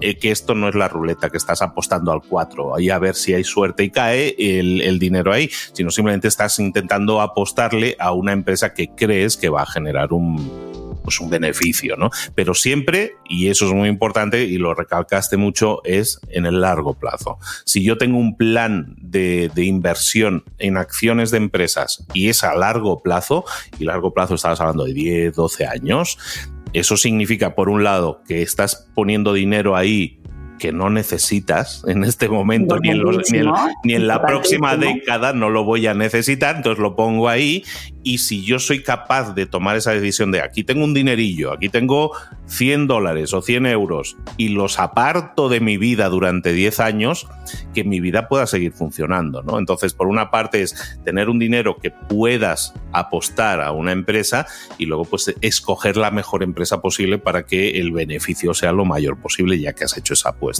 eh, 0.00 0.16
que 0.16 0.30
esto 0.30 0.54
no 0.54 0.68
es 0.68 0.76
la 0.76 0.86
ruleta, 0.86 1.28
que 1.28 1.38
estás 1.38 1.60
apostando 1.60 2.12
al 2.12 2.22
4, 2.22 2.76
ahí 2.76 2.88
a 2.88 3.00
ver 3.00 3.16
si 3.16 3.34
hay 3.34 3.42
suerte 3.42 3.82
y 3.82 3.90
cae 3.90 4.36
el, 4.38 4.80
el 4.80 5.00
dinero 5.00 5.32
ahí, 5.32 5.50
sino 5.72 5.90
simplemente 5.90 6.28
estás 6.28 6.51
intentando 6.58 7.20
apostarle 7.20 7.96
a 7.98 8.12
una 8.12 8.32
empresa 8.32 8.74
que 8.74 8.88
crees 8.88 9.36
que 9.36 9.48
va 9.48 9.62
a 9.62 9.66
generar 9.66 10.12
un, 10.12 11.00
pues 11.02 11.20
un 11.20 11.30
beneficio, 11.30 11.96
¿no? 11.96 12.10
Pero 12.34 12.54
siempre, 12.54 13.16
y 13.28 13.48
eso 13.48 13.66
es 13.66 13.72
muy 13.72 13.88
importante 13.88 14.44
y 14.44 14.58
lo 14.58 14.74
recalcaste 14.74 15.36
mucho, 15.36 15.82
es 15.84 16.20
en 16.28 16.46
el 16.46 16.60
largo 16.60 16.94
plazo. 16.94 17.38
Si 17.64 17.82
yo 17.82 17.98
tengo 17.98 18.18
un 18.18 18.36
plan 18.36 18.96
de, 18.98 19.50
de, 19.54 19.64
inversión 19.64 20.44
en 20.58 20.76
acciones 20.76 21.30
de 21.30 21.38
empresas 21.38 22.06
y 22.14 22.28
es 22.28 22.44
a 22.44 22.54
largo 22.54 23.02
plazo, 23.02 23.44
y 23.78 23.84
largo 23.84 24.14
plazo 24.14 24.34
estabas 24.34 24.60
hablando 24.60 24.84
de 24.84 24.94
10, 24.94 25.34
12 25.34 25.66
años, 25.66 26.18
eso 26.72 26.96
significa, 26.96 27.54
por 27.54 27.68
un 27.68 27.84
lado, 27.84 28.22
que 28.26 28.42
estás 28.42 28.88
poniendo 28.94 29.34
dinero 29.34 29.76
ahí 29.76 30.21
que 30.62 30.70
no 30.70 30.90
necesitas 30.90 31.82
en 31.88 32.04
este 32.04 32.28
momento, 32.28 32.78
ni 32.78 32.90
en, 32.90 33.02
ni 33.82 33.94
en 33.94 34.06
la 34.06 34.24
próxima 34.24 34.76
década 34.76 35.32
no 35.32 35.50
lo 35.50 35.64
voy 35.64 35.88
a 35.88 35.94
necesitar, 35.94 36.54
entonces 36.54 36.80
lo 36.80 36.94
pongo 36.94 37.28
ahí. 37.28 37.64
Y 38.04 38.18
si 38.18 38.44
yo 38.44 38.60
soy 38.60 38.82
capaz 38.82 39.34
de 39.34 39.46
tomar 39.46 39.76
esa 39.76 39.92
decisión 39.92 40.30
de 40.30 40.40
aquí 40.40 40.62
tengo 40.62 40.84
un 40.84 40.94
dinerillo, 40.94 41.52
aquí 41.52 41.68
tengo 41.68 42.12
100 42.46 42.86
dólares 42.86 43.32
o 43.32 43.42
100 43.42 43.66
euros 43.66 44.16
y 44.36 44.50
los 44.50 44.78
aparto 44.78 45.48
de 45.48 45.60
mi 45.60 45.78
vida 45.78 46.08
durante 46.08 46.52
10 46.52 46.78
años, 46.78 47.26
que 47.74 47.82
mi 47.82 47.98
vida 47.98 48.28
pueda 48.28 48.46
seguir 48.46 48.72
funcionando, 48.72 49.42
¿no? 49.42 49.58
Entonces, 49.58 49.94
por 49.94 50.06
una 50.06 50.30
parte 50.30 50.62
es 50.62 51.00
tener 51.04 51.28
un 51.28 51.38
dinero 51.38 51.78
que 51.78 51.90
puedas 51.90 52.74
apostar 52.92 53.60
a 53.60 53.72
una 53.72 53.90
empresa 53.90 54.46
y 54.78 54.86
luego 54.86 55.06
pues 55.06 55.34
escoger 55.40 55.96
la 55.96 56.10
mejor 56.10 56.42
empresa 56.42 56.80
posible 56.80 57.18
para 57.18 57.46
que 57.46 57.80
el 57.80 57.90
beneficio 57.90 58.54
sea 58.54 58.72
lo 58.72 58.84
mayor 58.84 59.18
posible 59.18 59.58
ya 59.58 59.72
que 59.72 59.84
has 59.84 59.96
hecho 59.96 60.14
esa 60.14 60.30
apuesta, 60.30 60.51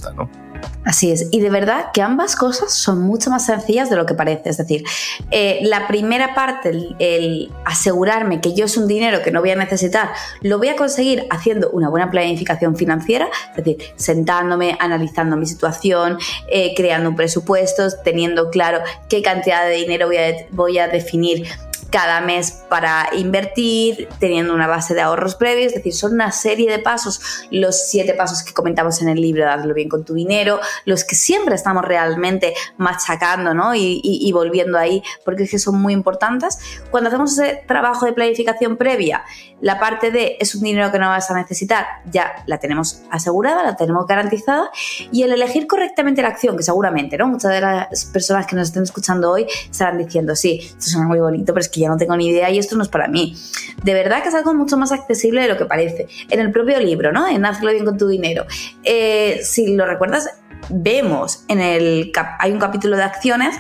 Así 0.85 1.11
es, 1.13 1.29
y 1.31 1.41
de 1.41 1.51
verdad 1.51 1.87
que 1.93 2.03
ambas 2.03 2.37
cosas 2.37 2.73
son 2.73 3.03
mucho 3.03 3.31
más 3.31 3.47
sencillas 3.47 3.89
de 3.91 3.97
lo 3.97 4.07
que 4.07 4.15
parece, 4.15 4.51
es 4.51 4.57
decir, 4.57 4.85
eh, 5.31 5.61
la 5.63 5.87
primera 5.87 6.35
parte, 6.35 6.71
el 6.99 7.53
asegurarme 7.65 8.41
que 8.41 8.55
yo 8.55 8.65
es 8.65 8.77
un 8.77 8.89
dinero 8.89 9.23
que 9.23 9.31
no 9.31 9.41
voy 9.41 9.51
a 9.51 9.57
necesitar, 9.57 10.11
lo 10.41 10.59
voy 10.59 10.69
a 10.69 10.77
conseguir 10.77 11.27
haciendo 11.31 11.71
una 11.71 11.89
buena 11.89 12.11
planificación 12.11 12.77
financiera, 12.77 13.29
es 13.51 13.65
decir, 13.65 13.79
sentándome, 13.97 14.77
analizando 14.81 15.37
mi 15.37 15.47
situación, 15.47 16.19
eh, 16.49 16.75
creando 16.77 17.11
un 17.11 17.17
presupuesto, 17.17 17.89
teniendo 18.05 18.51
claro 18.51 18.81
qué 19.09 19.23
cantidad 19.23 19.65
de 19.65 19.77
dinero 19.77 20.07
voy 20.07 20.17
a, 20.17 20.35
voy 20.51 20.79
a 20.79 20.89
definir 20.89 21.47
cada 21.93 22.23
mes 22.23 22.65
para 22.71 23.11
invertir, 23.13 24.09
teniendo 24.19 24.55
una 24.55 24.67
base 24.67 24.95
de 24.95 25.03
ahorros 25.03 25.35
previos, 25.35 25.67
es 25.67 25.75
decir, 25.75 25.93
son 25.93 26.15
una 26.15 26.33
serie 26.33 26.71
de 26.71 26.79
pasos, 26.79 27.21
los 27.51 27.89
siete 27.89 28.15
pasos 28.15 28.43
que 28.43 28.55
comentamos 28.55 29.03
en 29.03 29.11
el 29.11 29.21
libro, 29.21 29.45
darlo 29.45 29.75
bien 29.75 29.91
con 29.91 30.03
tu 30.03 30.15
dinero, 30.15 30.59
los 30.87 31.05
que 31.05 31.15
siempre 31.15 31.55
estamos 31.55 31.85
realmente 31.85 32.55
machacando 32.79 33.53
¿no? 33.53 33.75
y, 33.75 34.33
volviendo 34.33 34.79
ahí, 34.79 35.03
porque 35.25 35.43
es 35.43 35.51
que 35.51 35.59
son 35.59 35.81
muy 35.81 35.93
importantes. 35.93 36.59
Cuando 36.91 37.09
hacemos 37.09 37.39
ese 37.39 37.63
trabajo 37.69 38.07
de 38.07 38.15
planificación 38.15 38.79
previa, 38.79 39.23
la 39.61 39.79
parte 39.79 40.11
de 40.11 40.39
es 40.41 40.55
un 40.55 40.63
dinero 40.63 40.91
que 40.91 40.99
no 40.99 41.09
vas 41.09 41.31
a 41.31 41.35
necesitar, 41.35 41.87
ya 42.11 42.43
la 42.47 42.59
tenemos 42.59 43.03
asegurada, 43.11 43.63
la 43.63 43.77
tenemos 43.77 44.07
garantizada, 44.07 44.71
y 45.13 45.23
el 45.25 45.33
elegir 45.33 45.67
correctamente 45.67 46.23
la 46.23 46.29
acción, 46.29 46.57
que 46.57 46.63
seguramente, 46.63 47.19
¿no? 47.19 47.29
Muchas 47.29 47.53
de 47.53 47.61
las 47.61 48.07
personas 48.07 48.47
que 48.47 48.57
nos 48.57 48.69
estén 48.69 48.83
escuchando 48.83 49.31
hoy 49.31 49.47
estarán 49.71 49.99
diciendo, 49.99 50.35
sí, 50.35 50.59
esto 50.63 50.91
suena 50.91 51.07
muy 51.07 51.21
bonito, 51.21 51.53
pero 51.53 51.61
es 51.61 51.69
que 51.69 51.82
ya 51.83 51.89
no 51.89 51.97
tengo 51.97 52.17
ni 52.17 52.29
idea 52.29 52.51
y 52.51 52.59
esto 52.59 52.77
no 52.77 52.83
es 52.83 52.89
para 52.89 53.09
mí. 53.09 53.37
De 53.83 53.95
verdad 53.95 54.23
que 54.23 54.29
es 54.29 54.35
algo 54.35 54.55
mucho 54.55 54.77
más 54.77 54.93
accesible 54.93 55.43
de 55.43 55.49
lo 55.49 55.57
que 55.57 55.67
parece. 55.67 56.09
En 56.31 56.41
el 56.41 56.51
propio 56.53 56.79
libro, 56.81 57.13
¿no? 57.13 57.29
En 57.29 57.45
Hazlo 57.45 57.71
bien 57.71 57.85
con 57.85 57.99
tu 57.99 58.09
dinero. 58.09 58.47
Eh, 58.85 59.41
si 59.43 59.75
lo 59.75 59.87
recuerdas, 59.87 60.31
vemos 60.69 61.45
en 61.49 61.61
el... 61.61 62.13
hay 62.39 62.53
un 62.53 62.59
capítulo 62.59 62.97
de 62.97 63.03
acciones 63.03 63.57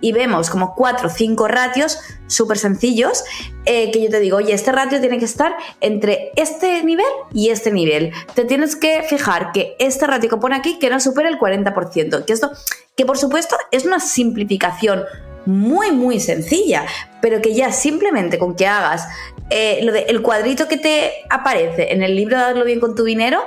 y 0.00 0.12
vemos 0.12 0.50
como 0.50 0.74
cuatro 0.74 1.08
o 1.08 1.10
cinco 1.10 1.48
ratios 1.48 1.98
súper 2.26 2.58
sencillos 2.58 3.24
eh, 3.64 3.90
que 3.90 4.02
yo 4.02 4.10
te 4.10 4.20
digo, 4.20 4.36
oye, 4.36 4.52
este 4.52 4.70
ratio 4.70 5.00
tiene 5.00 5.18
que 5.18 5.24
estar 5.24 5.56
entre 5.80 6.30
este 6.36 6.82
nivel 6.84 7.06
y 7.32 7.48
este 7.48 7.72
nivel. 7.72 8.12
Te 8.34 8.44
tienes 8.44 8.76
que 8.76 9.02
fijar 9.08 9.52
que 9.52 9.76
este 9.78 10.06
ratio 10.06 10.28
que 10.28 10.36
pone 10.36 10.56
aquí 10.56 10.78
que 10.78 10.90
no 10.90 11.00
supere 11.00 11.30
el 11.30 11.38
40%. 11.38 12.24
Que 12.26 12.32
esto, 12.34 12.52
que 12.96 13.06
por 13.06 13.16
supuesto 13.16 13.56
es 13.70 13.86
una 13.86 13.98
simplificación 13.98 15.04
muy, 15.46 15.92
muy 15.92 16.20
sencilla, 16.20 16.86
pero 17.20 17.40
que 17.40 17.54
ya 17.54 17.72
simplemente 17.72 18.38
con 18.38 18.54
que 18.54 18.66
hagas 18.66 19.06
eh, 19.50 19.80
lo 19.82 19.94
el 19.94 20.22
cuadrito 20.22 20.68
que 20.68 20.78
te 20.78 21.12
aparece 21.28 21.92
en 21.92 22.02
el 22.02 22.16
libro 22.16 22.38
de 22.38 22.42
Darlo 22.44 22.64
bien 22.64 22.80
con 22.80 22.94
tu 22.94 23.04
dinero 23.04 23.40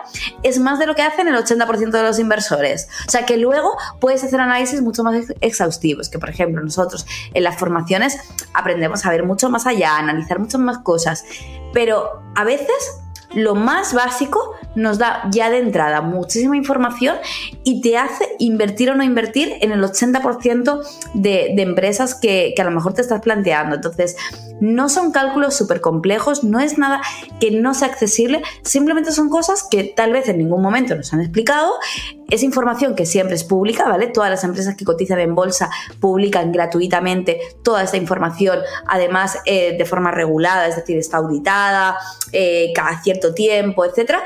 es 0.43 0.59
más 0.59 0.77
de 0.77 0.85
lo 0.85 0.93
que 0.93 1.01
hacen 1.01 1.27
el 1.27 1.35
80% 1.35 1.89
de 1.89 2.03
los 2.03 2.19
inversores. 2.19 2.87
O 3.07 3.09
sea 3.09 3.25
que 3.25 3.37
luego 3.37 3.75
puedes 3.99 4.23
hacer 4.23 4.39
análisis 4.39 4.81
mucho 4.81 5.03
más 5.03 5.25
exhaustivos, 5.41 6.09
que 6.09 6.19
por 6.19 6.29
ejemplo 6.29 6.61
nosotros 6.63 7.05
en 7.33 7.43
las 7.43 7.57
formaciones 7.57 8.17
aprendemos 8.53 9.05
a 9.05 9.09
ver 9.09 9.23
mucho 9.23 9.49
más 9.49 9.65
allá, 9.65 9.95
a 9.95 9.99
analizar 9.99 10.39
muchas 10.39 10.61
más 10.61 10.77
cosas, 10.79 11.25
pero 11.73 12.21
a 12.35 12.43
veces 12.43 13.01
lo 13.33 13.55
más 13.55 13.93
básico 13.93 14.55
nos 14.75 14.97
da 14.97 15.27
ya 15.31 15.49
de 15.49 15.59
entrada 15.59 16.01
muchísima 16.01 16.55
información 16.55 17.17
y 17.63 17.81
te 17.81 17.97
hace 17.97 18.25
invertir 18.39 18.89
o 18.91 18.95
no 18.95 19.03
invertir 19.03 19.53
en 19.61 19.71
el 19.71 19.83
80% 19.83 20.81
de, 21.13 21.53
de 21.55 21.61
empresas 21.61 22.15
que, 22.15 22.53
que, 22.55 22.61
a 22.61 22.65
lo 22.65 22.71
mejor 22.71 22.93
te 22.93 23.01
estás 23.01 23.21
planteando. 23.21 23.75
Entonces, 23.75 24.15
no 24.59 24.89
son 24.89 25.11
cálculos 25.11 25.55
súper 25.55 25.81
complejos, 25.81 26.43
no 26.43 26.59
es 26.59 26.77
nada 26.77 27.01
que 27.39 27.51
no 27.51 27.73
sea 27.73 27.87
accesible, 27.87 28.41
simplemente 28.63 29.11
son 29.11 29.29
cosas 29.29 29.65
que 29.69 29.83
tal 29.83 30.13
vez 30.13 30.27
en 30.29 30.37
ningún 30.37 30.61
momento 30.61 30.95
nos 30.95 31.13
han 31.13 31.21
explicado. 31.21 31.71
Es 32.29 32.43
información 32.43 32.95
que 32.95 33.05
siempre 33.05 33.35
es 33.35 33.43
pública, 33.43 33.87
¿vale? 33.87 34.07
Todas 34.07 34.29
las 34.29 34.43
empresas 34.43 34.75
que 34.75 34.83
cotizan 34.83 35.19
en 35.19 35.33
bolsa 35.33 35.69
publican 35.99 36.51
gratuitamente 36.51 37.39
toda 37.63 37.83
esta 37.83 37.97
información, 37.97 38.59
además 38.85 39.39
eh, 39.45 39.77
de 39.77 39.85
forma 39.85 40.11
regulada, 40.11 40.67
es 40.67 40.75
decir, 40.75 40.97
está 40.97 41.17
auditada 41.17 41.97
eh, 42.33 42.71
cada 42.75 43.01
cierto 43.01 43.33
tiempo, 43.33 43.85
etcétera, 43.85 44.23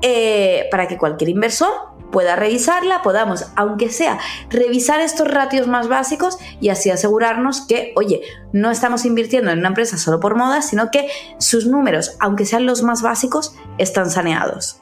eh, 0.00 0.66
para 0.70 0.88
que 0.88 0.96
cualquier 0.96 1.30
inversor 1.30 1.91
pueda 2.12 2.36
revisarla, 2.36 3.02
podamos, 3.02 3.46
aunque 3.56 3.90
sea, 3.90 4.20
revisar 4.50 5.00
estos 5.00 5.26
ratios 5.26 5.66
más 5.66 5.88
básicos 5.88 6.38
y 6.60 6.68
así 6.68 6.90
asegurarnos 6.90 7.62
que, 7.62 7.92
oye, 7.96 8.20
no 8.52 8.70
estamos 8.70 9.04
invirtiendo 9.04 9.50
en 9.50 9.58
una 9.58 9.68
empresa 9.68 9.98
solo 9.98 10.20
por 10.20 10.36
moda, 10.36 10.62
sino 10.62 10.92
que 10.92 11.08
sus 11.38 11.66
números, 11.66 12.16
aunque 12.20 12.46
sean 12.46 12.66
los 12.66 12.82
más 12.82 13.02
básicos, 13.02 13.56
están 13.78 14.10
saneados. 14.10 14.78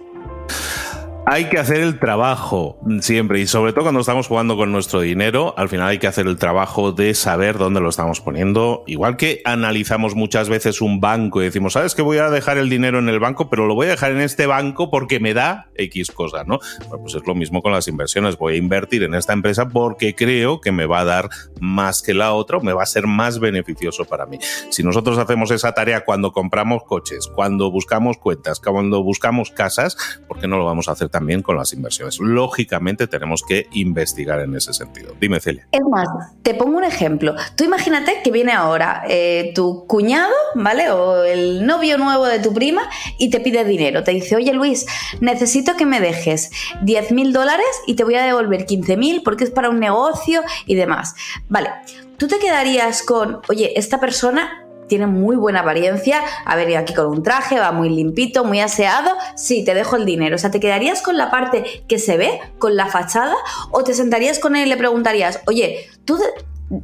Hay 1.33 1.45
que 1.45 1.61
hacer 1.61 1.77
el 1.77 2.01
trabajo 2.01 2.81
siempre 3.03 3.39
y 3.39 3.47
sobre 3.47 3.73
todo 3.73 3.85
cuando 3.85 4.01
estamos 4.01 4.27
jugando 4.27 4.57
con 4.57 4.73
nuestro 4.73 5.01
dinero, 5.01 5.55
al 5.57 5.69
final 5.69 5.87
hay 5.87 5.99
que 6.01 6.09
hacer 6.09 6.27
el 6.27 6.37
trabajo 6.37 6.91
de 6.91 7.15
saber 7.15 7.57
dónde 7.57 7.81
lo 7.81 7.89
estamos 7.89 8.21
poniendo. 8.21 8.83
Igual 8.89 9.17
que 9.17 9.41
analizamos 9.45 10.17
muchas 10.17 10.49
veces 10.49 10.81
un 10.81 10.99
banco 10.99 11.41
y 11.41 11.45
decimos, 11.45 11.75
¿sabes 11.75 11.95
que 11.95 12.03
voy 12.03 12.19
a 12.19 12.31
dejar 12.31 12.59
el 12.59 12.69
dinero 12.69 12.99
en 12.99 13.09
el 13.09 13.21
banco, 13.21 13.49
pero 13.49 13.69
lo 13.69 13.77
voy 13.77 13.87
a 13.87 13.91
dejar 13.91 14.11
en 14.11 14.23
este 14.23 14.47
banco 14.47 14.91
porque 14.91 15.21
me 15.21 15.33
da 15.33 15.71
X 15.77 16.11
cosas, 16.11 16.49
¿no? 16.49 16.59
pues 17.01 17.15
es 17.15 17.25
lo 17.25 17.37
mismo 17.37 17.63
con 17.63 17.71
las 17.71 17.87
inversiones. 17.87 18.37
Voy 18.37 18.55
a 18.55 18.57
invertir 18.57 19.05
en 19.05 19.15
esta 19.15 19.33
empresa 19.33 19.69
porque 19.69 20.17
creo 20.17 20.61
que 20.61 20.73
me 20.73 20.87
va 20.87 20.99
a 20.99 21.05
dar 21.05 21.29
más 21.61 22.03
que 22.03 22.13
la 22.13 22.33
otra, 22.33 22.59
me 22.59 22.73
va 22.73 22.83
a 22.83 22.87
ser 22.87 23.07
más 23.07 23.39
beneficioso 23.39 24.05
para 24.05 24.27
mí. 24.27 24.41
Si 24.71 24.83
nosotros 24.83 25.17
hacemos 25.17 25.53
esa 25.53 25.75
tarea 25.75 26.05
cuando 26.05 26.33
compramos 26.33 26.83
coches, 26.83 27.29
cuando 27.33 27.71
buscamos 27.71 28.19
cuentas, 28.19 28.59
cuando 28.59 29.05
buscamos 29.05 29.53
casas, 29.53 29.97
¿por 30.27 30.41
qué 30.41 30.49
no 30.49 30.59
lo 30.59 30.65
vamos 30.65 30.89
a 30.89 30.93
hacer 30.93 31.09
también? 31.09 31.20
También 31.21 31.43
con 31.43 31.55
las 31.55 31.75
inversiones. 31.75 32.19
Lógicamente 32.19 33.07
tenemos 33.07 33.43
que 33.47 33.67
investigar 33.73 34.41
en 34.41 34.55
ese 34.57 34.73
sentido. 34.73 35.15
Dime, 35.21 35.39
Celia. 35.39 35.69
Es 35.71 35.83
más, 35.83 36.09
te 36.43 36.55
pongo 36.55 36.79
un 36.79 36.85
ejemplo. 36.85 37.35
Tú 37.57 37.65
imagínate 37.65 38.23
que 38.25 38.31
viene 38.31 38.53
ahora 38.53 39.03
eh, 39.07 39.53
tu 39.55 39.87
cuñado, 39.87 40.33
¿vale? 40.55 40.91
O 40.91 41.23
el 41.23 41.67
novio 41.67 41.99
nuevo 41.99 42.25
de 42.25 42.39
tu 42.39 42.55
prima 42.55 42.89
y 43.19 43.29
te 43.29 43.39
pide 43.41 43.67
dinero. 43.67 44.03
Te 44.03 44.13
dice, 44.13 44.35
oye 44.35 44.55
Luis, 44.55 44.87
necesito 45.21 45.77
que 45.77 45.85
me 45.85 46.01
dejes 46.01 46.53
10 46.85 47.13
mil 47.13 47.35
dólares 47.35 47.67
y 47.87 47.97
te 47.97 48.05
voy 48.05 48.15
a 48.15 48.25
devolver 48.25 48.65
15 48.65 48.97
mil 48.97 49.21
porque 49.23 49.45
es 49.45 49.51
para 49.51 49.69
un 49.69 49.79
negocio 49.79 50.41
y 50.65 50.75
demás. 50.75 51.15
Vale, 51.51 51.69
tú 52.17 52.29
te 52.29 52.39
quedarías 52.39 53.03
con, 53.03 53.41
oye, 53.51 53.79
esta 53.79 54.01
persona 54.01 54.65
tiene 54.91 55.07
muy 55.07 55.37
buena 55.37 55.61
apariencia, 55.61 56.21
ha 56.45 56.57
venido 56.57 56.81
aquí 56.81 56.93
con 56.93 57.07
un 57.07 57.23
traje, 57.23 57.59
va 57.59 57.71
muy 57.71 57.89
limpito, 57.89 58.45
muy 58.45 58.61
aseado, 58.61 59.17
sí, 59.37 59.65
te 59.65 59.73
dejo 59.73 59.97
el 59.97 60.05
dinero. 60.05 60.35
O 60.35 60.39
sea, 60.39 60.51
¿te 60.51 60.61
quedarías 60.61 61.01
con 61.01 61.17
la 61.17 61.31
parte 61.31 61.85
que 61.89 61.99
se 61.99 62.19
ve, 62.19 62.41
con 62.59 62.77
la 62.77 62.89
fachada? 62.89 63.35
¿O 63.71 63.85
te 63.85 63.95
sentarías 63.95 64.41
con 64.41 64.57
él 64.57 64.67
y 64.67 64.69
le 64.69 64.77
preguntarías, 64.77 65.41
oye, 65.47 65.89
tú 66.05 66.19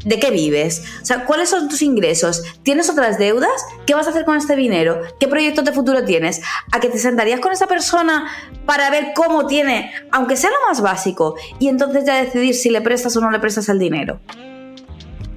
de, 0.04 0.20
qué 0.20 0.30
vives? 0.30 0.84
O 1.02 1.04
sea, 1.04 1.24
¿cuáles 1.26 1.48
son 1.48 1.68
tus 1.68 1.82
ingresos? 1.82 2.44
¿Tienes 2.62 2.88
otras 2.88 3.18
deudas? 3.18 3.50
¿Qué 3.86 3.94
vas 3.94 4.06
a 4.06 4.10
hacer 4.10 4.24
con 4.24 4.36
este 4.36 4.54
dinero? 4.54 5.02
¿Qué 5.18 5.26
proyectos 5.26 5.64
de 5.64 5.72
futuro 5.72 6.04
tienes? 6.04 6.40
¿A 6.72 6.78
que 6.78 6.88
te 6.88 6.98
sentarías 6.98 7.40
con 7.40 7.50
esa 7.50 7.66
persona 7.66 8.30
para 8.66 8.88
ver 8.88 9.08
cómo 9.16 9.46
tiene, 9.46 9.90
aunque 10.12 10.36
sea 10.36 10.50
lo 10.50 10.68
más 10.68 10.80
básico, 10.80 11.34
y 11.58 11.68
entonces 11.68 12.04
ya 12.04 12.22
decidir 12.22 12.54
si 12.54 12.70
le 12.70 12.80
prestas 12.80 13.16
o 13.16 13.20
no 13.20 13.32
le 13.32 13.40
prestas 13.40 13.68
el 13.68 13.80
dinero? 13.80 14.20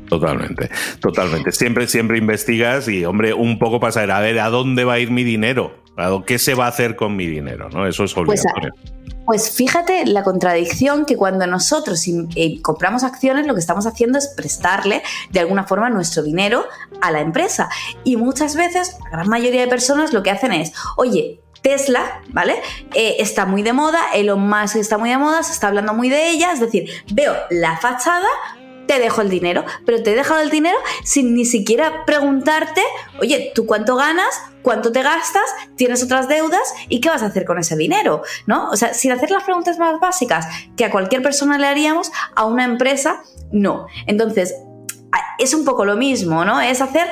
Totalmente, 0.10 0.70
totalmente. 1.00 1.52
Siempre, 1.52 1.88
siempre 1.88 2.18
investigas 2.18 2.88
y, 2.88 3.06
hombre, 3.06 3.34
un 3.34 3.60
poco 3.60 3.80
para 3.80 3.92
saber, 3.92 4.12
a 4.12 4.20
ver, 4.20 4.40
¿a 4.40 4.50
dónde 4.50 4.84
va 4.84 4.94
a 4.94 5.00
ir 5.00 5.12
mi 5.12 5.24
dinero? 5.24 5.76
¿Qué 6.26 6.40
se 6.40 6.56
va 6.56 6.66
a 6.66 6.70
hacer 6.70 6.96
con 6.96 7.16
mi 7.16 7.26
dinero? 7.28 7.70
¿no? 7.70 7.86
Eso 7.86 8.04
es 8.06 8.14
pues, 8.14 8.46
obligatorio. 8.46 8.74
Pues, 9.26 9.52
fíjate 9.52 10.06
la 10.06 10.24
contradicción 10.24 11.06
que 11.06 11.18
cuando 11.18 11.46
nosotros 11.46 12.04
eh, 12.36 12.62
compramos 12.62 13.04
acciones, 13.04 13.46
lo 13.46 13.54
que 13.54 13.60
estamos 13.60 13.86
haciendo 13.86 14.18
es 14.18 14.30
prestarle 14.30 15.04
de 15.30 15.40
alguna 15.42 15.66
forma 15.66 15.90
nuestro 15.90 16.24
dinero 16.24 16.66
a 17.02 17.12
la 17.12 17.22
empresa. 17.22 17.70
Y 18.04 18.16
muchas 18.16 18.56
veces, 18.56 18.98
la 19.04 19.10
gran 19.12 19.30
mayoría 19.30 19.62
de 19.62 19.68
personas 19.68 20.14
lo 20.14 20.24
que 20.24 20.32
hacen 20.32 20.54
es, 20.54 20.74
oye, 20.96 21.42
Tesla, 21.62 22.22
¿vale? 22.30 22.56
Eh, 22.94 23.18
está 23.20 23.46
muy 23.46 23.64
de 23.64 23.74
moda, 23.74 24.00
Elon 24.14 24.48
Musk 24.48 24.78
está 24.78 24.98
muy 24.98 25.10
de 25.10 25.18
moda, 25.18 25.44
se 25.44 25.54
está 25.54 25.68
hablando 25.68 25.94
muy 25.94 26.10
de 26.10 26.30
ella, 26.30 26.54
es 26.54 26.60
decir, 26.60 26.90
veo 27.12 27.36
la 27.50 27.78
fachada, 27.78 28.28
te 28.90 28.98
dejo 28.98 29.22
el 29.22 29.30
dinero, 29.30 29.66
pero 29.86 30.02
te 30.02 30.14
he 30.14 30.16
dejado 30.16 30.42
el 30.42 30.50
dinero 30.50 30.76
sin 31.04 31.36
ni 31.36 31.46
siquiera 31.46 32.06
preguntarte, 32.08 32.82
oye, 33.22 33.52
¿tú 33.54 33.68
cuánto 33.68 33.96
ganas? 33.96 34.42
¿Cuánto 34.64 34.92
te 34.92 35.04
gastas? 35.04 35.44
¿Tienes 35.76 36.02
otras 36.02 36.28
deudas? 36.28 36.74
¿Y 36.88 37.00
qué 37.00 37.10
vas 37.10 37.22
a 37.22 37.28
hacer 37.28 37.46
con 37.46 37.60
ese 37.60 37.78
dinero? 37.78 38.24
¿No? 38.48 38.68
O 38.72 38.76
sea, 38.76 38.96
sin 38.96 39.12
hacer 39.12 39.30
las 39.30 39.44
preguntas 39.44 39.78
más 39.78 40.00
básicas 40.00 40.48
que 40.76 40.86
a 40.86 40.90
cualquier 40.90 41.22
persona 41.22 41.60
le 41.60 41.68
haríamos, 41.68 42.12
a 42.36 42.48
una 42.48 42.64
empresa, 42.64 43.22
no. 43.52 43.86
Entonces, 44.08 44.56
es 45.38 45.54
un 45.54 45.66
poco 45.66 45.86
lo 45.86 45.96
mismo, 45.96 46.44
¿no? 46.44 46.60
Es 46.60 46.82
hacer 46.82 47.10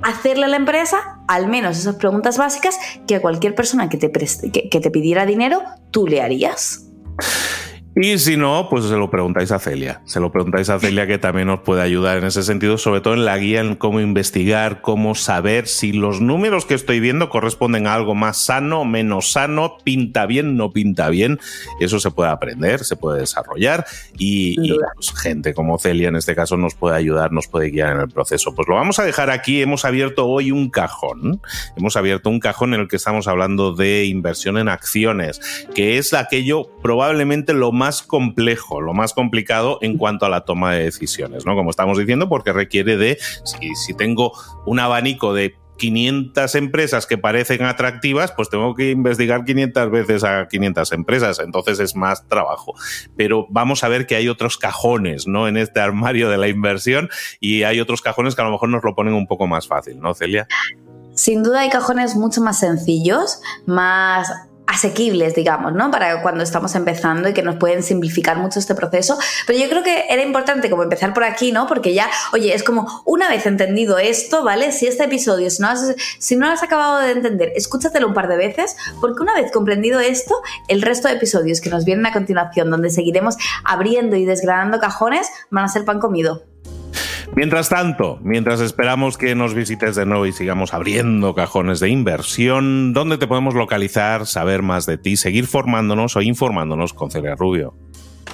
hacerle 0.00 0.46
a 0.46 0.48
la 0.48 0.56
empresa 0.56 1.20
al 1.28 1.48
menos 1.48 1.78
esas 1.78 1.96
preguntas 1.96 2.38
básicas 2.38 2.78
que 3.06 3.16
a 3.16 3.20
cualquier 3.20 3.54
persona 3.54 3.90
que 3.90 3.98
te, 3.98 4.10
que 4.10 4.80
te 4.80 4.90
pidiera 4.90 5.26
dinero 5.26 5.62
tú 5.90 6.06
le 6.06 6.22
harías. 6.22 6.86
Y 7.96 8.18
si 8.18 8.36
no, 8.36 8.68
pues 8.70 8.84
se 8.84 8.96
lo 8.96 9.10
preguntáis 9.10 9.50
a 9.50 9.58
Celia. 9.58 10.00
Se 10.04 10.20
lo 10.20 10.30
preguntáis 10.30 10.70
a 10.70 10.78
Celia 10.78 11.08
que 11.08 11.18
también 11.18 11.50
os 11.50 11.60
puede 11.60 11.82
ayudar 11.82 12.18
en 12.18 12.24
ese 12.24 12.44
sentido, 12.44 12.78
sobre 12.78 13.00
todo 13.00 13.14
en 13.14 13.24
la 13.24 13.36
guía 13.36 13.60
en 13.60 13.74
cómo 13.74 14.00
investigar, 14.00 14.80
cómo 14.80 15.16
saber 15.16 15.66
si 15.66 15.92
los 15.92 16.20
números 16.20 16.66
que 16.66 16.74
estoy 16.74 17.00
viendo 17.00 17.28
corresponden 17.28 17.88
a 17.88 17.94
algo 17.94 18.14
más 18.14 18.38
sano, 18.38 18.84
menos 18.84 19.32
sano, 19.32 19.76
pinta 19.82 20.26
bien, 20.26 20.56
no 20.56 20.72
pinta 20.72 21.08
bien. 21.08 21.40
Eso 21.80 21.98
se 21.98 22.12
puede 22.12 22.30
aprender, 22.30 22.84
se 22.84 22.94
puede 22.94 23.20
desarrollar 23.20 23.84
y, 24.16 24.56
pues, 24.94 25.12
gente 25.20 25.52
como 25.52 25.76
Celia 25.78 26.08
en 26.08 26.16
este 26.16 26.36
caso 26.36 26.56
nos 26.56 26.76
puede 26.76 26.96
ayudar, 26.96 27.32
nos 27.32 27.48
puede 27.48 27.70
guiar 27.70 27.96
en 27.96 28.00
el 28.02 28.08
proceso. 28.08 28.54
Pues 28.54 28.68
lo 28.68 28.76
vamos 28.76 29.00
a 29.00 29.04
dejar 29.04 29.30
aquí. 29.30 29.62
Hemos 29.62 29.84
abierto 29.84 30.26
hoy 30.26 30.52
un 30.52 30.70
cajón. 30.70 31.42
Hemos 31.76 31.96
abierto 31.96 32.30
un 32.30 32.38
cajón 32.38 32.72
en 32.74 32.82
el 32.82 32.88
que 32.88 32.96
estamos 32.96 33.26
hablando 33.26 33.74
de 33.74 34.04
inversión 34.04 34.58
en 34.58 34.68
acciones, 34.68 35.40
que 35.74 35.98
es 35.98 36.14
aquello 36.14 36.70
probablemente 36.82 37.52
lo 37.52 37.72
más 37.72 37.79
complejo, 38.02 38.80
lo 38.80 38.94
más 38.94 39.12
complicado 39.14 39.78
en 39.80 39.96
cuanto 39.96 40.26
a 40.26 40.28
la 40.28 40.42
toma 40.42 40.74
de 40.74 40.84
decisiones, 40.84 41.46
¿no? 41.46 41.54
Como 41.54 41.70
estamos 41.70 41.98
diciendo, 41.98 42.28
porque 42.28 42.52
requiere 42.52 42.96
de, 42.96 43.18
si, 43.44 43.74
si 43.74 43.94
tengo 43.94 44.32
un 44.66 44.78
abanico 44.78 45.34
de 45.34 45.56
500 45.80 46.54
empresas 46.56 47.06
que 47.06 47.16
parecen 47.16 47.64
atractivas, 47.64 48.32
pues 48.32 48.50
tengo 48.50 48.74
que 48.74 48.90
investigar 48.90 49.44
500 49.44 49.90
veces 49.90 50.24
a 50.24 50.46
500 50.46 50.92
empresas, 50.92 51.38
entonces 51.40 51.80
es 51.80 51.96
más 51.96 52.28
trabajo. 52.28 52.74
Pero 53.16 53.46
vamos 53.48 53.82
a 53.82 53.88
ver 53.88 54.06
que 54.06 54.14
hay 54.14 54.28
otros 54.28 54.58
cajones, 54.58 55.26
¿no? 55.26 55.48
En 55.48 55.56
este 55.56 55.80
armario 55.80 56.28
de 56.28 56.36
la 56.36 56.48
inversión 56.48 57.08
y 57.40 57.62
hay 57.62 57.80
otros 57.80 58.02
cajones 58.02 58.34
que 58.34 58.42
a 58.42 58.44
lo 58.44 58.50
mejor 58.52 58.68
nos 58.68 58.84
lo 58.84 58.94
ponen 58.94 59.14
un 59.14 59.26
poco 59.26 59.46
más 59.46 59.66
fácil, 59.66 59.98
¿no, 59.98 60.12
Celia? 60.12 60.46
Sin 61.14 61.42
duda 61.42 61.60
hay 61.60 61.70
cajones 61.70 62.14
mucho 62.14 62.42
más 62.42 62.60
sencillos, 62.60 63.40
más 63.66 64.30
asequibles, 64.70 65.34
digamos, 65.34 65.72
¿no? 65.72 65.90
Para 65.90 66.22
cuando 66.22 66.44
estamos 66.44 66.74
empezando 66.76 67.28
y 67.28 67.34
que 67.34 67.42
nos 67.42 67.56
pueden 67.56 67.82
simplificar 67.82 68.38
mucho 68.38 68.60
este 68.60 68.74
proceso. 68.74 69.18
Pero 69.46 69.58
yo 69.58 69.68
creo 69.68 69.82
que 69.82 70.04
era 70.08 70.22
importante 70.22 70.70
como 70.70 70.84
empezar 70.84 71.12
por 71.12 71.24
aquí, 71.24 71.50
¿no? 71.50 71.66
Porque 71.66 71.92
ya, 71.92 72.08
oye, 72.32 72.54
es 72.54 72.62
como 72.62 73.02
una 73.04 73.28
vez 73.28 73.46
entendido 73.46 73.98
esto, 73.98 74.44
¿vale? 74.44 74.70
Si 74.70 74.86
este 74.86 75.04
episodio, 75.04 75.50
si 75.50 75.60
no, 75.60 75.68
has, 75.68 75.94
si 76.18 76.36
no 76.36 76.46
lo 76.46 76.52
has 76.52 76.62
acabado 76.62 77.00
de 77.00 77.10
entender, 77.10 77.52
escúchatelo 77.56 78.06
un 78.06 78.14
par 78.14 78.28
de 78.28 78.36
veces, 78.36 78.76
porque 79.00 79.22
una 79.22 79.34
vez 79.34 79.50
comprendido 79.50 79.98
esto, 79.98 80.34
el 80.68 80.82
resto 80.82 81.08
de 81.08 81.14
episodios 81.14 81.60
que 81.60 81.70
nos 81.70 81.84
vienen 81.84 82.06
a 82.06 82.12
continuación, 82.12 82.70
donde 82.70 82.90
seguiremos 82.90 83.36
abriendo 83.64 84.16
y 84.16 84.24
desgranando 84.24 84.78
cajones, 84.78 85.26
van 85.50 85.64
a 85.64 85.68
ser 85.68 85.84
pan 85.84 85.98
comido. 85.98 86.44
Mientras 87.36 87.68
tanto, 87.68 88.18
mientras 88.22 88.60
esperamos 88.60 89.16
que 89.16 89.34
nos 89.34 89.54
visites 89.54 89.94
de 89.94 90.04
nuevo 90.04 90.26
y 90.26 90.32
sigamos 90.32 90.74
abriendo 90.74 91.34
cajones 91.34 91.78
de 91.78 91.88
inversión, 91.88 92.92
¿dónde 92.92 93.18
te 93.18 93.28
podemos 93.28 93.54
localizar, 93.54 94.26
saber 94.26 94.62
más 94.62 94.84
de 94.84 94.98
ti, 94.98 95.16
seguir 95.16 95.46
formándonos 95.46 96.16
o 96.16 96.22
informándonos 96.22 96.92
con 96.92 97.10
Celia 97.10 97.36
Rubio? 97.36 97.74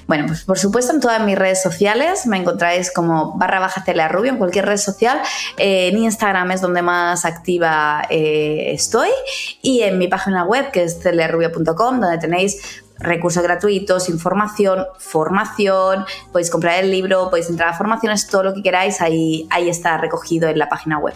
Bueno, 0.07 0.27
pues 0.27 0.45
por 0.45 0.59
supuesto 0.59 0.93
en 0.93 1.01
todas 1.01 1.21
mis 1.25 1.37
redes 1.37 1.63
sociales 1.63 2.27
me 2.27 2.39
encontráis 2.39 2.93
como 2.93 3.37
barra 3.37 3.59
baja 3.59 3.83
Celia 3.83 4.09
Rubio 4.09 4.31
en 4.31 4.39
cualquier 4.39 4.67
red 4.67 4.77
social. 4.77 5.21
Eh, 5.59 5.89
en 5.89 5.99
Instagram 5.99 6.53
es 6.53 6.61
donde 6.61 6.81
más 6.81 7.25
activa 7.25 8.07
eh, 8.09 8.71
estoy 8.73 9.09
y 9.63 9.83
en 9.83 9.99
mi 9.99 10.07
página 10.07 10.45
web 10.45 10.71
que 10.71 10.85
es 10.85 11.01
celiarubio.com 11.03 12.01
donde 12.01 12.19
tenéis 12.19 12.85
recursos 12.99 13.43
gratuitos, 13.43 14.09
información, 14.09 14.85
formación, 14.99 16.05
podéis 16.33 16.51
comprar 16.51 16.83
el 16.83 16.91
libro, 16.91 17.31
podéis 17.31 17.51
entrar 17.51 17.71
a 17.71 17.73
formaciones, 17.75 18.27
todo 18.29 18.45
lo 18.45 18.55
que 18.55 18.63
queráis, 18.63 19.01
ahí, 19.01 19.47
ahí 19.51 19.69
está 19.69 19.99
recogido 19.99 20.49
en 20.49 20.59
la 20.59 20.69
página 20.69 20.99
web. 20.99 21.15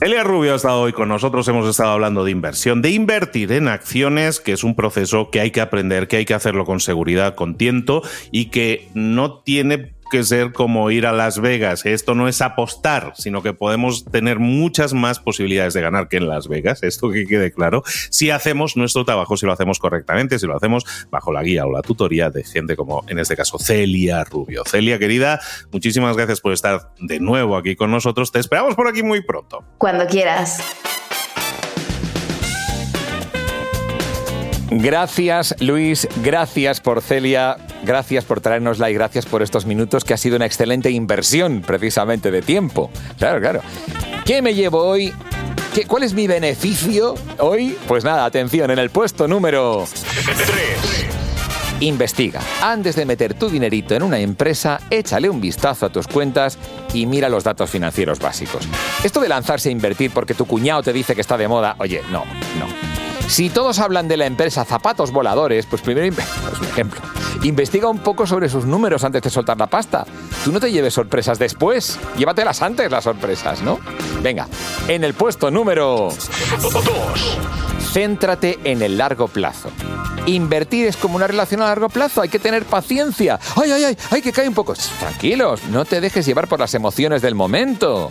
Elia 0.00 0.24
Rubio 0.24 0.54
ha 0.54 0.56
estado 0.56 0.80
hoy 0.80 0.94
con 0.94 1.10
nosotros, 1.10 1.46
hemos 1.48 1.68
estado 1.68 1.90
hablando 1.90 2.24
de 2.24 2.30
inversión, 2.30 2.80
de 2.80 2.90
invertir 2.90 3.52
en 3.52 3.68
acciones, 3.68 4.40
que 4.40 4.52
es 4.52 4.64
un 4.64 4.74
proceso 4.74 5.30
que 5.30 5.40
hay 5.40 5.50
que 5.50 5.60
aprender, 5.60 6.08
que 6.08 6.16
hay 6.16 6.24
que 6.24 6.32
hacerlo 6.32 6.64
con 6.64 6.80
seguridad, 6.80 7.34
con 7.34 7.56
tiento 7.56 8.02
y 8.30 8.46
que 8.46 8.88
no 8.94 9.40
tiene 9.40 9.92
que 10.10 10.22
ser 10.24 10.52
como 10.52 10.90
ir 10.90 11.06
a 11.06 11.12
Las 11.12 11.40
Vegas. 11.40 11.86
Esto 11.86 12.14
no 12.14 12.28
es 12.28 12.42
apostar, 12.42 13.14
sino 13.16 13.42
que 13.42 13.54
podemos 13.54 14.04
tener 14.04 14.38
muchas 14.38 14.92
más 14.92 15.18
posibilidades 15.18 15.72
de 15.72 15.80
ganar 15.80 16.08
que 16.08 16.18
en 16.18 16.28
Las 16.28 16.48
Vegas. 16.48 16.82
Esto 16.82 17.10
que 17.10 17.26
quede 17.26 17.52
claro. 17.52 17.82
Si 18.10 18.30
hacemos 18.30 18.76
nuestro 18.76 19.04
trabajo, 19.06 19.38
si 19.38 19.46
lo 19.46 19.52
hacemos 19.52 19.78
correctamente, 19.78 20.38
si 20.38 20.46
lo 20.46 20.56
hacemos 20.56 20.84
bajo 21.10 21.32
la 21.32 21.42
guía 21.42 21.64
o 21.64 21.72
la 21.72 21.80
tutoría 21.80 22.28
de 22.28 22.44
gente 22.44 22.76
como, 22.76 23.04
en 23.08 23.18
este 23.18 23.36
caso, 23.36 23.58
Celia 23.58 24.24
Rubio. 24.24 24.64
Celia, 24.66 24.98
querida, 24.98 25.40
muchísimas 25.72 26.16
gracias 26.16 26.40
por 26.40 26.52
estar 26.52 26.90
de 26.98 27.20
nuevo 27.20 27.56
aquí 27.56 27.76
con 27.76 27.90
nosotros. 27.90 28.32
Te 28.32 28.40
esperamos 28.40 28.74
por 28.74 28.88
aquí 28.88 29.02
muy 29.02 29.22
pronto. 29.22 29.64
Cuando 29.78 30.06
quieras. 30.06 30.60
Gracias, 34.70 35.54
Luis. 35.60 36.08
Gracias 36.22 36.80
por 36.80 37.00
Celia. 37.00 37.56
Gracias 37.82 38.24
por 38.24 38.40
traernosla 38.40 38.90
y 38.90 38.94
gracias 38.94 39.26
por 39.26 39.42
estos 39.42 39.66
minutos 39.66 40.04
que 40.04 40.14
ha 40.14 40.16
sido 40.16 40.36
una 40.36 40.46
excelente 40.46 40.90
inversión, 40.90 41.62
precisamente, 41.62 42.30
de 42.30 42.42
tiempo. 42.42 42.90
Claro, 43.18 43.40
claro. 43.40 43.60
¿Qué 44.24 44.42
me 44.42 44.54
llevo 44.54 44.82
hoy? 44.82 45.12
¿Qué, 45.74 45.86
¿Cuál 45.86 46.02
es 46.02 46.14
mi 46.14 46.26
beneficio 46.26 47.14
hoy? 47.38 47.76
Pues 47.86 48.04
nada, 48.04 48.24
atención, 48.24 48.70
en 48.70 48.78
el 48.78 48.90
puesto 48.90 49.26
número 49.28 49.86
3. 50.24 51.10
Investiga. 51.80 52.40
Antes 52.60 52.94
de 52.96 53.06
meter 53.06 53.32
tu 53.32 53.48
dinerito 53.48 53.94
en 53.94 54.02
una 54.02 54.18
empresa, 54.18 54.80
échale 54.90 55.30
un 55.30 55.40
vistazo 55.40 55.86
a 55.86 55.88
tus 55.90 56.06
cuentas 56.06 56.58
y 56.92 57.06
mira 57.06 57.30
los 57.30 57.42
datos 57.42 57.70
financieros 57.70 58.18
básicos. 58.18 58.68
Esto 59.02 59.20
de 59.20 59.28
lanzarse 59.28 59.70
a 59.70 59.72
invertir 59.72 60.10
porque 60.10 60.34
tu 60.34 60.44
cuñado 60.44 60.82
te 60.82 60.92
dice 60.92 61.14
que 61.14 61.22
está 61.22 61.38
de 61.38 61.48
moda, 61.48 61.76
oye, 61.78 62.02
no, 62.10 62.24
no. 62.58 62.66
Si 63.28 63.48
todos 63.48 63.78
hablan 63.78 64.08
de 64.08 64.18
la 64.18 64.26
empresa 64.26 64.64
Zapatos 64.64 65.10
Voladores, 65.12 65.64
pues 65.64 65.80
primero, 65.80 66.06
un 66.60 66.66
ejemplo, 66.66 67.00
investiga 67.42 67.88
un 67.88 67.98
poco 67.98 68.26
sobre 68.26 68.48
sus 68.48 68.64
números 68.64 69.04
antes 69.04 69.22
de 69.22 69.30
soltar 69.30 69.58
la 69.58 69.66
pasta. 69.66 70.04
Tú 70.44 70.52
no 70.52 70.60
te 70.60 70.70
lleves 70.70 70.94
sorpresas 70.94 71.38
después, 71.38 71.98
llévatelas 72.16 72.62
antes 72.62 72.90
las 72.90 73.04
sorpresas, 73.04 73.62
¿no? 73.62 73.78
Venga, 74.22 74.48
en 74.88 75.04
el 75.04 75.14
puesto 75.14 75.50
número 75.50 76.10
2. 76.62 77.38
Céntrate 77.92 78.58
en 78.64 78.82
el 78.82 78.98
largo 78.98 79.26
plazo. 79.26 79.70
Invertir 80.26 80.86
es 80.86 80.96
como 80.96 81.16
una 81.16 81.26
relación 81.26 81.62
a 81.62 81.66
largo 81.66 81.88
plazo, 81.88 82.20
hay 82.20 82.28
que 82.28 82.38
tener 82.38 82.64
paciencia. 82.64 83.40
¡Ay, 83.56 83.72
ay, 83.72 83.84
ay! 83.84 83.98
¡Ay, 84.10 84.22
que 84.22 84.32
cae 84.32 84.46
un 84.46 84.54
poco! 84.54 84.74
Tranquilos, 85.00 85.64
no 85.70 85.84
te 85.84 86.00
dejes 86.00 86.26
llevar 86.26 86.46
por 86.46 86.60
las 86.60 86.74
emociones 86.74 87.22
del 87.22 87.34
momento. 87.34 88.10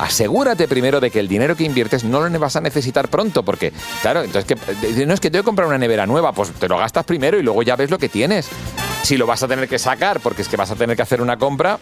Asegúrate 0.00 0.68
primero 0.68 1.00
de 1.00 1.10
que 1.10 1.18
el 1.18 1.26
dinero 1.26 1.56
que 1.56 1.64
inviertes 1.64 2.04
no 2.04 2.20
lo 2.20 2.38
vas 2.38 2.56
a 2.56 2.60
necesitar 2.60 3.08
pronto, 3.08 3.42
porque, 3.42 3.72
claro, 4.02 4.22
entonces, 4.22 4.44
que, 4.44 5.06
no 5.06 5.14
es 5.14 5.20
que 5.20 5.30
te 5.30 5.38
voy 5.38 5.42
a 5.42 5.44
comprar 5.44 5.66
una 5.66 5.78
nevera 5.78 6.06
nueva, 6.06 6.32
pues 6.32 6.52
te 6.52 6.68
lo 6.68 6.76
gastas 6.76 7.04
primero 7.04 7.38
y 7.38 7.42
luego 7.42 7.62
ya 7.62 7.76
ves 7.76 7.90
lo 7.90 7.98
que 7.98 8.10
tienes. 8.10 8.48
Si 9.02 9.16
lo 9.16 9.26
vas 9.26 9.42
a 9.42 9.48
tener 9.48 9.68
que 9.68 9.78
sacar 9.78 10.20
porque 10.20 10.42
es 10.42 10.48
que 10.48 10.56
vas 10.56 10.70
a 10.70 10.76
tener 10.76 10.96
que 10.96 11.02
hacer 11.02 11.20
una 11.20 11.36
compra, 11.36 11.78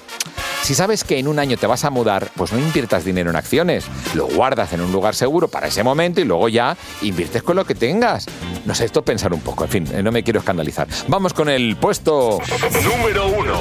si 0.64 0.74
sabes 0.74 1.04
que 1.04 1.18
en 1.18 1.28
un 1.28 1.38
año 1.38 1.58
te 1.58 1.66
vas 1.66 1.84
a 1.84 1.90
mudar, 1.90 2.30
pues 2.36 2.50
no 2.50 2.58
inviertas 2.58 3.04
dinero 3.04 3.28
en 3.28 3.36
acciones. 3.36 3.84
Lo 4.14 4.26
guardas 4.26 4.72
en 4.72 4.80
un 4.80 4.92
lugar 4.92 5.14
seguro 5.14 5.48
para 5.48 5.66
ese 5.66 5.82
momento 5.82 6.22
y 6.22 6.24
luego 6.24 6.48
ya 6.48 6.74
inviertes 7.02 7.42
con 7.42 7.56
lo 7.56 7.66
que 7.66 7.74
tengas. 7.74 8.26
No 8.64 8.74
sé, 8.74 8.86
esto 8.86 9.02
pensar 9.02 9.34
un 9.34 9.40
poco. 9.40 9.64
En 9.64 9.70
fin, 9.70 9.88
eh, 9.92 10.02
no 10.02 10.10
me 10.10 10.22
quiero 10.22 10.38
escandalizar. 10.38 10.88
Vamos 11.08 11.34
con 11.34 11.50
el 11.50 11.76
puesto 11.76 12.38
número 12.82 13.26
uno. 13.28 13.60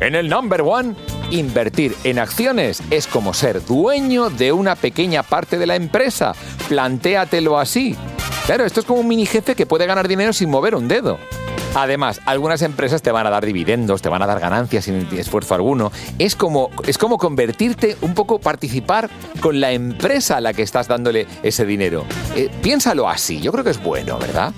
En 0.00 0.16
el 0.16 0.28
number 0.28 0.62
one, 0.62 0.96
invertir 1.30 1.94
en 2.02 2.18
acciones 2.18 2.82
es 2.90 3.06
como 3.06 3.32
ser 3.32 3.64
dueño 3.64 4.28
de 4.28 4.50
una 4.50 4.74
pequeña 4.74 5.22
parte 5.22 5.56
de 5.56 5.66
la 5.66 5.76
empresa. 5.76 6.34
Plantéatelo 6.68 7.60
así. 7.60 7.96
Claro, 8.46 8.66
esto 8.66 8.80
es 8.80 8.86
como 8.86 9.00
un 9.00 9.08
mini 9.08 9.24
jefe 9.24 9.54
que 9.54 9.64
puede 9.64 9.86
ganar 9.86 10.06
dinero 10.06 10.34
sin 10.34 10.50
mover 10.50 10.74
un 10.74 10.86
dedo. 10.86 11.18
Además, 11.74 12.20
algunas 12.26 12.60
empresas 12.60 13.00
te 13.00 13.10
van 13.10 13.26
a 13.26 13.30
dar 13.30 13.44
dividendos, 13.44 14.02
te 14.02 14.10
van 14.10 14.22
a 14.22 14.26
dar 14.26 14.38
ganancias 14.38 14.84
sin 14.84 15.08
esfuerzo 15.16 15.54
alguno. 15.54 15.90
Es 16.18 16.36
como, 16.36 16.70
es 16.86 16.98
como 16.98 17.16
convertirte 17.16 17.96
un 18.02 18.14
poco, 18.14 18.38
participar 18.38 19.08
con 19.40 19.60
la 19.60 19.72
empresa 19.72 20.36
a 20.36 20.40
la 20.42 20.52
que 20.52 20.62
estás 20.62 20.88
dándole 20.88 21.26
ese 21.42 21.64
dinero. 21.64 22.04
Eh, 22.36 22.50
piénsalo 22.62 23.08
así, 23.08 23.40
yo 23.40 23.50
creo 23.50 23.64
que 23.64 23.70
es 23.70 23.82
bueno, 23.82 24.18
¿verdad? 24.18 24.52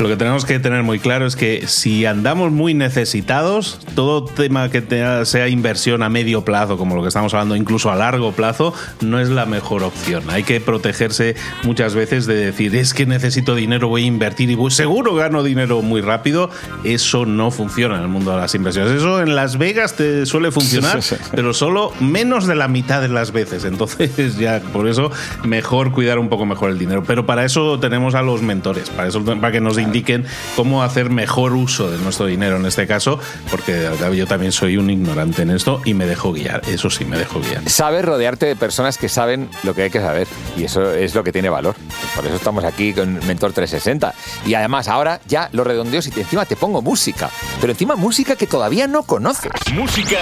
Lo 0.00 0.08
que 0.08 0.16
tenemos 0.16 0.44
que 0.44 0.58
tener 0.58 0.82
muy 0.82 0.98
claro 0.98 1.24
es 1.24 1.36
que 1.36 1.68
si 1.68 2.04
andamos 2.04 2.50
muy 2.50 2.74
necesitados, 2.74 3.78
todo 3.94 4.24
tema 4.24 4.68
que 4.68 4.82
sea 5.24 5.48
inversión 5.48 6.02
a 6.02 6.08
medio 6.08 6.44
plazo, 6.44 6.76
como 6.76 6.96
lo 6.96 7.02
que 7.02 7.08
estamos 7.08 7.32
hablando, 7.32 7.54
incluso 7.54 7.92
a 7.92 7.94
largo 7.94 8.32
plazo, 8.32 8.74
no 9.00 9.20
es 9.20 9.28
la 9.28 9.46
mejor 9.46 9.84
opción. 9.84 10.24
Hay 10.30 10.42
que 10.42 10.60
protegerse 10.60 11.36
muchas 11.62 11.94
veces 11.94 12.26
de 12.26 12.34
decir, 12.34 12.74
es 12.74 12.92
que 12.92 13.06
necesito 13.06 13.54
dinero, 13.54 13.86
voy 13.86 14.02
a 14.02 14.06
invertir 14.06 14.50
y 14.50 14.58
seguro 14.70 15.14
gano 15.14 15.44
dinero 15.44 15.80
muy 15.80 16.00
rápido. 16.00 16.50
Eso 16.82 17.24
no 17.24 17.52
funciona 17.52 17.96
en 17.96 18.02
el 18.02 18.08
mundo 18.08 18.32
de 18.32 18.38
las 18.38 18.54
inversiones. 18.56 18.92
Eso 18.92 19.20
en 19.22 19.36
Las 19.36 19.58
Vegas 19.58 19.94
te 19.94 20.26
suele 20.26 20.50
funcionar, 20.50 21.00
pero 21.34 21.54
solo 21.54 21.92
menos 22.00 22.48
de 22.48 22.56
la 22.56 22.66
mitad 22.66 23.00
de 23.00 23.08
las 23.08 23.30
veces. 23.30 23.64
Entonces, 23.64 24.36
ya 24.38 24.60
por 24.72 24.88
eso, 24.88 25.12
mejor 25.44 25.92
cuidar 25.92 26.18
un 26.18 26.28
poco 26.28 26.46
mejor 26.46 26.70
el 26.70 26.78
dinero. 26.78 27.04
Pero 27.06 27.26
para 27.26 27.44
eso 27.44 27.78
tenemos 27.78 28.16
a 28.16 28.22
los 28.22 28.42
mentores, 28.42 28.90
para 28.90 29.08
eso 29.08 29.24
para 29.24 29.52
que 29.52 29.60
nos 29.60 29.76
indiquen 29.84 30.26
cómo 30.56 30.82
hacer 30.82 31.10
mejor 31.10 31.52
uso 31.52 31.90
de 31.90 31.98
nuestro 31.98 32.26
dinero 32.26 32.56
en 32.56 32.66
este 32.66 32.86
caso, 32.86 33.18
porque 33.50 33.88
yo 34.14 34.26
también 34.26 34.52
soy 34.52 34.76
un 34.76 34.90
ignorante 34.90 35.42
en 35.42 35.50
esto 35.50 35.80
y 35.84 35.94
me 35.94 36.06
dejo 36.06 36.32
guiar. 36.32 36.62
Eso 36.68 36.90
sí, 36.90 37.04
me 37.04 37.16
dejo 37.16 37.40
guiar. 37.40 37.68
Sabes 37.68 38.04
rodearte 38.04 38.46
de 38.46 38.56
personas 38.56 38.98
que 38.98 39.08
saben 39.08 39.48
lo 39.62 39.74
que 39.74 39.82
hay 39.82 39.90
que 39.90 40.00
saber 40.00 40.26
y 40.56 40.64
eso 40.64 40.92
es 40.92 41.14
lo 41.14 41.22
que 41.22 41.32
tiene 41.32 41.48
valor. 41.48 41.74
Por 42.14 42.26
eso 42.26 42.34
estamos 42.34 42.64
aquí 42.64 42.92
con 42.92 43.14
Mentor 43.26 43.52
360. 43.52 44.14
Y 44.46 44.54
además, 44.54 44.88
ahora 44.88 45.20
ya 45.26 45.48
lo 45.52 45.64
redondeo 45.64 46.00
y 46.04 46.20
encima 46.20 46.44
te 46.44 46.56
pongo 46.56 46.82
música. 46.82 47.30
Pero 47.60 47.72
encima 47.72 47.96
música 47.96 48.36
que 48.36 48.46
todavía 48.46 48.86
no 48.86 49.02
conoces. 49.04 49.52
Música 49.72 50.18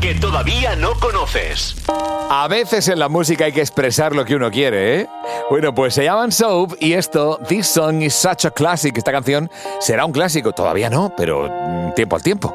que 0.00 0.14
todavía 0.14 0.76
no 0.76 0.94
conoces. 0.94 1.76
A 2.30 2.48
veces 2.48 2.88
en 2.88 2.98
la 2.98 3.08
música 3.08 3.44
hay 3.44 3.52
que 3.52 3.60
expresar 3.60 4.14
lo 4.14 4.24
que 4.24 4.34
uno 4.34 4.50
quiere, 4.50 5.00
¿eh? 5.00 5.08
Bueno, 5.50 5.74
pues 5.74 5.94
se 5.94 6.04
llaman 6.04 6.32
Soap 6.32 6.74
y 6.80 6.94
esto, 6.94 7.38
This 7.46 7.66
Song 7.66 8.02
is 8.02 8.14
Such 8.14 8.46
a 8.46 8.50
Classic. 8.50 8.96
Esta 9.02 9.10
canción 9.10 9.50
será 9.80 10.04
un 10.04 10.12
clásico. 10.12 10.52
Todavía 10.52 10.88
no, 10.88 11.12
pero 11.16 11.48
mm, 11.50 11.94
tiempo 11.94 12.14
al 12.14 12.22
tiempo. 12.22 12.54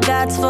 God's 0.00 0.36
for 0.36 0.49